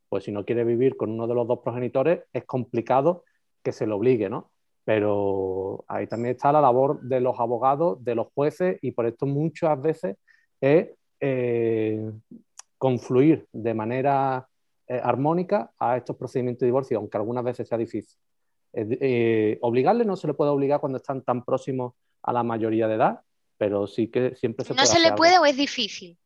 pues 0.09 0.25
si 0.25 0.31
no 0.31 0.43
quiere 0.43 0.63
vivir 0.63 0.97
con 0.97 1.11
uno 1.11 1.27
de 1.27 1.35
los 1.35 1.47
dos 1.47 1.59
progenitores, 1.59 2.21
es 2.33 2.43
complicado 2.45 3.23
que 3.63 3.71
se 3.71 3.87
lo 3.87 3.97
obligue, 3.97 4.29
¿no? 4.29 4.51
Pero 4.83 5.85
ahí 5.87 6.07
también 6.07 6.35
está 6.35 6.51
la 6.51 6.61
labor 6.61 6.99
de 7.01 7.21
los 7.21 7.39
abogados, 7.39 8.03
de 8.03 8.15
los 8.15 8.27
jueces, 8.33 8.77
y 8.81 8.91
por 8.91 9.05
esto 9.05 9.25
muchas 9.25 9.81
veces 9.81 10.17
es 10.59 10.89
eh, 11.19 12.11
confluir 12.79 13.47
de 13.51 13.73
manera 13.75 14.47
eh, 14.87 14.99
armónica 15.03 15.71
a 15.77 15.97
estos 15.97 16.15
procedimientos 16.15 16.61
de 16.61 16.67
divorcio, 16.67 16.97
aunque 16.97 17.17
algunas 17.17 17.43
veces 17.43 17.67
sea 17.67 17.77
difícil. 17.77 18.17
Eh, 18.73 19.59
obligarle 19.61 20.05
no 20.05 20.15
se 20.15 20.27
le 20.27 20.33
puede 20.33 20.49
obligar 20.49 20.79
cuando 20.79 20.97
están 20.97 21.21
tan 21.21 21.43
próximos 21.43 21.93
a 22.23 22.33
la 22.33 22.41
mayoría 22.41 22.87
de 22.87 22.95
edad, 22.95 23.21
pero 23.57 23.85
sí 23.85 24.07
que 24.07 24.35
siempre 24.35 24.65
se 24.65 24.73
¿No 24.73 24.85
se 24.85 24.99
le 24.99 25.11
puede 25.13 25.37
o 25.37 25.45
es 25.45 25.57
difícil? 25.57 26.17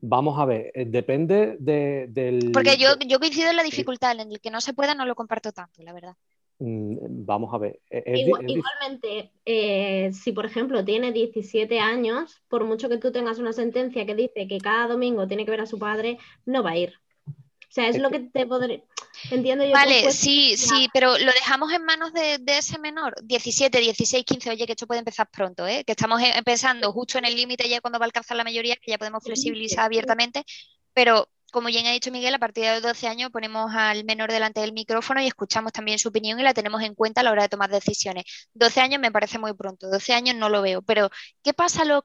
Vamos 0.00 0.38
a 0.38 0.44
ver, 0.46 0.72
eh, 0.74 0.86
depende 0.86 1.56
del... 1.58 2.50
Porque 2.52 2.76
yo, 2.76 2.88
yo 3.06 3.18
coincido 3.18 3.50
en 3.50 3.56
la 3.56 3.62
dificultad, 3.62 4.18
en 4.18 4.32
el 4.32 4.40
que 4.40 4.50
no 4.50 4.60
se 4.60 4.72
pueda 4.72 4.94
no 4.94 5.06
lo 5.06 5.14
comparto 5.14 5.52
tanto, 5.52 5.82
la 5.82 5.92
verdad. 5.92 6.16
Mm, 6.60 7.24
vamos 7.24 7.52
a 7.54 7.58
ver. 7.58 7.80
E-, 7.90 8.20
igualmente, 8.20 9.32
eh, 9.46 10.10
si 10.12 10.32
por 10.32 10.44
ejemplo 10.44 10.84
tiene 10.84 11.10
17 11.10 11.80
años, 11.80 12.42
por 12.48 12.64
mucho 12.64 12.88
que 12.90 12.98
tú 12.98 13.10
tengas 13.10 13.38
una 13.38 13.54
sentencia 13.54 14.04
que 14.04 14.14
dice 14.14 14.46
que 14.46 14.58
cada 14.58 14.86
domingo 14.86 15.26
tiene 15.26 15.46
que 15.46 15.50
ver 15.50 15.62
a 15.62 15.66
su 15.66 15.78
padre, 15.78 16.18
no 16.44 16.62
va 16.62 16.72
a 16.72 16.76
ir. 16.76 16.92
O 17.26 17.72
sea, 17.72 17.88
es, 17.88 17.98
lo 17.98 18.10
que 18.10 18.20
te 18.20 18.46
podré. 18.46 18.84
Entiendo 19.30 19.64
yo. 19.64 19.72
Vale, 19.72 20.10
sí, 20.10 20.56
sí, 20.56 20.88
pero 20.92 21.16
lo 21.16 21.32
dejamos 21.32 21.72
en 21.72 21.84
manos 21.84 22.12
de, 22.12 22.40
ese 22.46 22.78
menor. 22.78 23.14
17, 23.22 23.78
16, 23.78 24.24
15, 24.24 24.50
oye, 24.50 24.66
que 24.66 24.72
esto 24.72 24.88
puede 24.88 24.98
empezar 24.98 25.28
pronto, 25.30 25.66
¿eh? 25.66 25.84
que 25.84 25.92
estamos 25.92 26.20
eh, 26.20 26.32
pensando 26.44 26.92
justo 26.92 27.16
en 27.18 27.26
el 27.26 27.36
límite 27.36 27.68
ya 27.68 27.80
cuando 27.80 27.98
va 27.98 28.04
a 28.04 28.08
alcanzar 28.08 28.36
la 28.36 28.44
mayoría, 28.44 28.76
que 28.76 28.90
ya 28.90 28.98
podemos 28.98 29.22
flexibilizar 29.22 29.84
abiertamente, 29.84 30.44
pero 30.92 31.28
como 31.50 31.68
bien 31.68 31.86
ha 31.86 31.92
dicho 31.92 32.10
Miguel, 32.10 32.34
a 32.34 32.38
partir 32.38 32.64
de 32.64 32.74
los 32.74 32.82
12 32.82 33.08
años 33.08 33.30
ponemos 33.30 33.72
al 33.74 34.04
menor 34.04 34.30
delante 34.30 34.60
del 34.60 34.72
micrófono 34.72 35.20
y 35.20 35.26
escuchamos 35.26 35.72
también 35.72 35.98
su 35.98 36.08
opinión 36.08 36.38
y 36.38 36.42
la 36.42 36.54
tenemos 36.54 36.82
en 36.82 36.94
cuenta 36.94 37.20
a 37.20 37.24
la 37.24 37.32
hora 37.32 37.42
de 37.42 37.48
tomar 37.48 37.70
decisiones. 37.70 38.24
12 38.54 38.80
años 38.80 39.00
me 39.00 39.12
parece 39.12 39.38
muy 39.38 39.52
pronto, 39.54 39.88
12 39.88 40.12
años 40.12 40.36
no 40.36 40.48
lo 40.48 40.62
veo, 40.62 40.82
pero 40.82 41.10
¿qué 41.42 41.52
pasa 41.52 41.82
a 41.82 41.84
los 41.84 42.02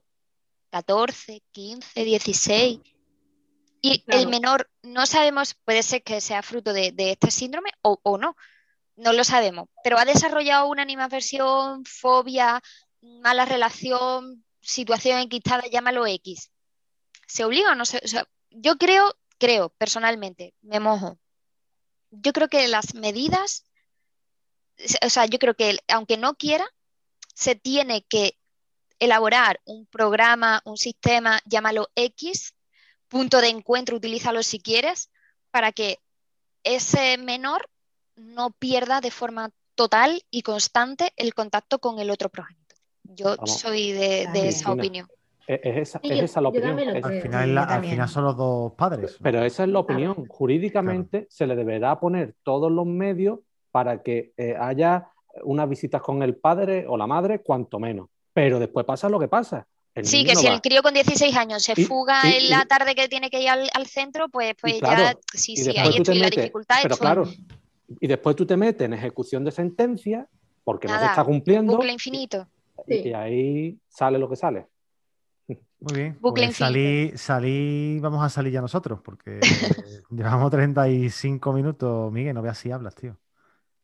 14, 0.70 1.42
15, 1.52 2.04
16? 2.04 2.80
Y 3.82 4.04
el 4.08 4.26
menor, 4.28 4.68
no 4.82 5.06
sabemos, 5.06 5.54
puede 5.64 5.82
ser 5.82 6.02
que 6.02 6.20
sea 6.20 6.42
fruto 6.42 6.72
de, 6.72 6.92
este 6.96 7.30
síndrome 7.30 7.70
o, 7.82 8.00
o, 8.02 8.18
no, 8.18 8.36
no 8.96 9.12
lo 9.12 9.22
sabemos, 9.22 9.68
pero 9.84 9.98
ha 9.98 10.04
desarrollado 10.04 10.66
una 10.66 10.82
animaversión, 10.82 11.84
fobia, 11.84 12.62
mala 13.00 13.44
relación, 13.44 14.44
situación 14.60 15.18
enquistada, 15.18 15.62
llámalo 15.70 16.06
X. 16.06 16.50
¿Se 17.26 17.44
obliga 17.44 17.72
o 17.72 17.74
no 17.74 17.84
se.? 17.84 18.00
yo 18.50 18.76
creo, 18.76 19.14
creo, 19.38 19.70
personalmente, 19.70 20.54
me 20.62 20.80
mojo. 20.80 21.18
Yo 22.10 22.32
creo 22.32 22.48
que 22.48 22.68
las 22.68 22.94
medidas, 22.94 23.64
o 25.02 25.10
sea, 25.10 25.26
yo 25.26 25.38
creo 25.38 25.54
que 25.54 25.78
aunque 25.88 26.16
no 26.16 26.34
quiera, 26.34 26.66
se 27.34 27.54
tiene 27.54 28.02
que 28.02 28.38
elaborar 28.98 29.60
un 29.64 29.86
programa, 29.86 30.62
un 30.64 30.76
sistema, 30.76 31.40
llámalo 31.44 31.88
X, 31.94 32.54
punto 33.08 33.40
de 33.40 33.48
encuentro, 33.48 33.96
utilízalo 33.96 34.42
si 34.42 34.58
quieres, 34.58 35.10
para 35.50 35.72
que 35.72 36.00
ese 36.64 37.18
menor 37.18 37.68
no 38.16 38.50
pierda 38.50 39.00
de 39.00 39.10
forma 39.10 39.50
total 39.74 40.24
y 40.30 40.42
constante 40.42 41.12
el 41.16 41.34
contacto 41.34 41.78
con 41.78 41.98
el 41.98 42.10
otro 42.10 42.30
progenitor. 42.30 42.78
Yo 43.04 43.36
soy 43.46 43.92
de, 43.92 44.48
esa 44.48 44.72
opinión. 44.72 45.08
Es, 45.46 45.94
esa, 46.02 46.40
la 46.40 46.48
opinión. 46.48 46.78
Al, 46.78 47.20
final, 47.20 47.58
al 47.58 47.84
final, 47.84 48.08
son 48.08 48.24
los 48.24 48.36
dos 48.36 48.72
padres. 48.72 49.16
Pero 49.22 49.44
esa 49.44 49.64
es 49.64 49.68
la 49.68 49.78
opinión. 49.78 50.26
Jurídicamente 50.28 51.26
se 51.30 51.46
le 51.46 51.54
deberá 51.54 52.00
poner 52.00 52.34
todos 52.42 52.70
los 52.70 52.86
medios 52.86 53.40
para 53.70 54.02
que 54.02 54.32
eh, 54.36 54.56
haya 54.58 55.08
unas 55.44 55.68
visitas 55.68 56.02
con 56.02 56.22
el 56.22 56.36
padre 56.36 56.86
o 56.88 56.96
la 56.96 57.06
madre, 57.06 57.42
cuanto 57.42 57.78
menos. 57.78 58.08
Pero 58.32 58.58
después 58.58 58.84
pasa 58.84 59.08
lo 59.08 59.18
que 59.18 59.28
pasa. 59.28 59.66
sí, 60.02 60.24
que 60.24 60.34
si 60.34 60.46
el 60.46 60.60
crío 60.60 60.82
con 60.82 60.94
16 60.94 61.36
años 61.36 61.62
se 61.62 61.76
fuga 61.76 62.22
en 62.24 62.50
la 62.50 62.64
tarde 62.66 62.94
que 62.94 63.08
tiene 63.08 63.30
que 63.30 63.40
ir 63.40 63.48
al, 63.48 63.86
centro, 63.86 64.28
pues, 64.28 64.54
pues 64.60 64.80
ya 64.80 65.14
sí, 65.32 65.56
sí, 65.56 65.76
ahí 65.76 65.96
estoy 65.96 66.18
la 66.18 66.30
dificultad. 66.30 66.76
Pero 66.82 66.96
claro, 66.96 67.24
y 68.00 68.06
después 68.06 68.34
tú 68.36 68.44
te 68.46 68.56
metes 68.56 68.84
en 68.84 68.94
ejecución 68.94 69.44
de 69.44 69.52
sentencia 69.52 70.26
porque 70.64 70.88
no 70.88 70.98
se 70.98 71.06
está 71.06 71.24
cumpliendo. 71.24 71.76
Bucle 71.76 71.92
infinito. 71.92 72.46
Y, 72.86 73.12
ahí 73.12 73.78
sale 73.88 74.18
lo 74.18 74.28
que 74.28 74.36
sale. 74.36 74.66
Muy 75.80 75.94
bien. 75.94 76.18
Bucle 76.20 76.46
pues 76.46 76.56
salí, 76.56 77.12
salí, 77.16 77.98
vamos 78.00 78.24
a 78.24 78.28
salir 78.28 78.52
ya 78.52 78.60
nosotros, 78.60 79.00
porque 79.04 79.40
llevamos 80.10 80.50
35 80.50 81.52
minutos. 81.52 82.12
Miguel, 82.12 82.34
no 82.34 82.42
veas 82.42 82.58
si 82.58 82.70
hablas, 82.70 82.94
tío. 82.94 83.16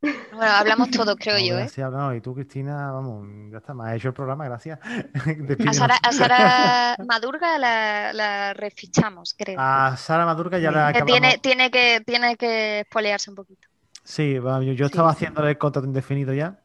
Bueno, 0.01 0.53
hablamos 0.53 0.91
todos, 0.91 1.15
creo 1.17 1.39
yo. 1.39 1.59
¿eh? 1.59 2.17
y 2.17 2.21
tú, 2.21 2.35
Cristina, 2.35 2.91
vamos, 2.91 3.25
ya 3.53 3.59
está, 3.59 3.73
me 3.73 3.85
ha 3.85 3.95
hecho 3.95 4.09
el 4.09 4.15
programa, 4.15 4.45
gracias. 4.47 4.81
a, 6.03 6.13
Sara, 6.13 6.97
Madurga 7.07 7.57
la, 7.59 8.13
la, 8.13 8.53
refichamos, 8.55 9.35
creo. 9.39 9.61
A 9.61 9.97
Sara 9.97 10.27
Madurga 10.27 10.59
ya 10.59 10.73
la 10.73 10.89
acabamos... 10.89 11.13
tiene, 11.13 11.39
tiene, 11.39 11.71
que, 11.71 12.03
tiene 12.05 12.37
que 12.37 12.81
espolearse 12.81 13.31
un 13.31 13.37
poquito. 13.37 13.69
Sí, 14.03 14.35
yo, 14.75 14.87
estaba 14.87 15.11
haciendo 15.11 15.47
el 15.47 15.57
contrato 15.57 15.87
indefinido 15.87 16.35
ya. 16.35 16.59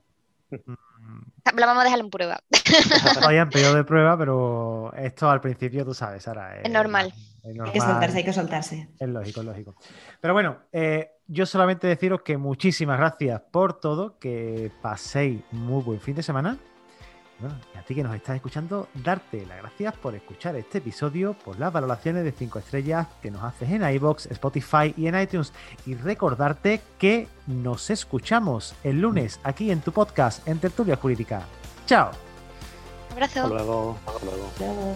La 1.57 1.65
vamos 1.65 1.81
a 1.81 1.85
dejar 1.85 1.99
en 1.99 2.09
prueba. 2.09 2.39
Todavía 3.13 3.41
en 3.41 3.49
periodo 3.49 3.75
de 3.75 3.83
prueba, 3.83 4.17
pero 4.17 4.93
esto 4.95 5.29
al 5.29 5.41
principio, 5.41 5.85
tú 5.85 5.93
sabes, 5.93 6.23
Sara. 6.23 6.61
Es, 6.61 6.71
normal. 6.71 7.13
Hay 7.43 7.71
que 7.71 7.79
soltarse, 7.79 8.17
hay 8.17 8.23
que 8.23 8.33
soltarse. 8.33 8.89
Es 8.99 9.07
lógico, 9.07 9.39
es 9.39 9.45
lógico. 9.45 9.75
Pero 10.19 10.33
bueno, 10.33 10.57
eh, 10.71 11.11
yo 11.27 11.45
solamente 11.45 11.87
deciros 11.87 12.21
que 12.21 12.37
muchísimas 12.37 12.97
gracias 12.97 13.41
por 13.51 13.79
todo, 13.79 14.17
que 14.19 14.71
paséis 14.81 15.41
muy 15.51 15.81
buen 15.81 16.01
fin 16.01 16.15
de 16.15 16.23
semana. 16.23 16.57
Y 17.39 17.77
a 17.77 17.83
ti 17.83 17.93
que 17.93 18.03
nos 18.03 18.15
estás 18.15 18.35
escuchando, 18.35 18.87
darte 18.93 19.45
las 19.45 19.57
gracias 19.57 19.95
por 19.95 20.15
escuchar 20.15 20.55
este 20.55 20.79
episodio, 20.79 21.33
por 21.33 21.59
las 21.59 21.71
valoraciones 21.71 22.23
de 22.23 22.31
5 22.31 22.59
estrellas 22.59 23.07
que 23.21 23.29
nos 23.29 23.43
haces 23.43 23.69
en 23.69 23.87
iBox, 23.87 24.25
Spotify 24.27 24.93
y 24.97 25.07
en 25.07 25.19
iTunes. 25.19 25.53
Y 25.85 25.95
recordarte 25.95 26.81
que 26.97 27.27
nos 27.45 27.89
escuchamos 27.89 28.75
el 28.83 29.01
lunes 29.01 29.39
aquí 29.43 29.71
en 29.71 29.81
tu 29.81 29.91
podcast 29.91 30.47
en 30.47 30.59
Tertulia 30.59 30.95
Jurídica. 30.95 31.43
¡Chao! 31.85 32.11
Abrazo. 33.11 33.43
Hasta 33.43 33.53
luego. 33.53 33.97
Hasta 34.05 34.25
luego. 34.25 34.95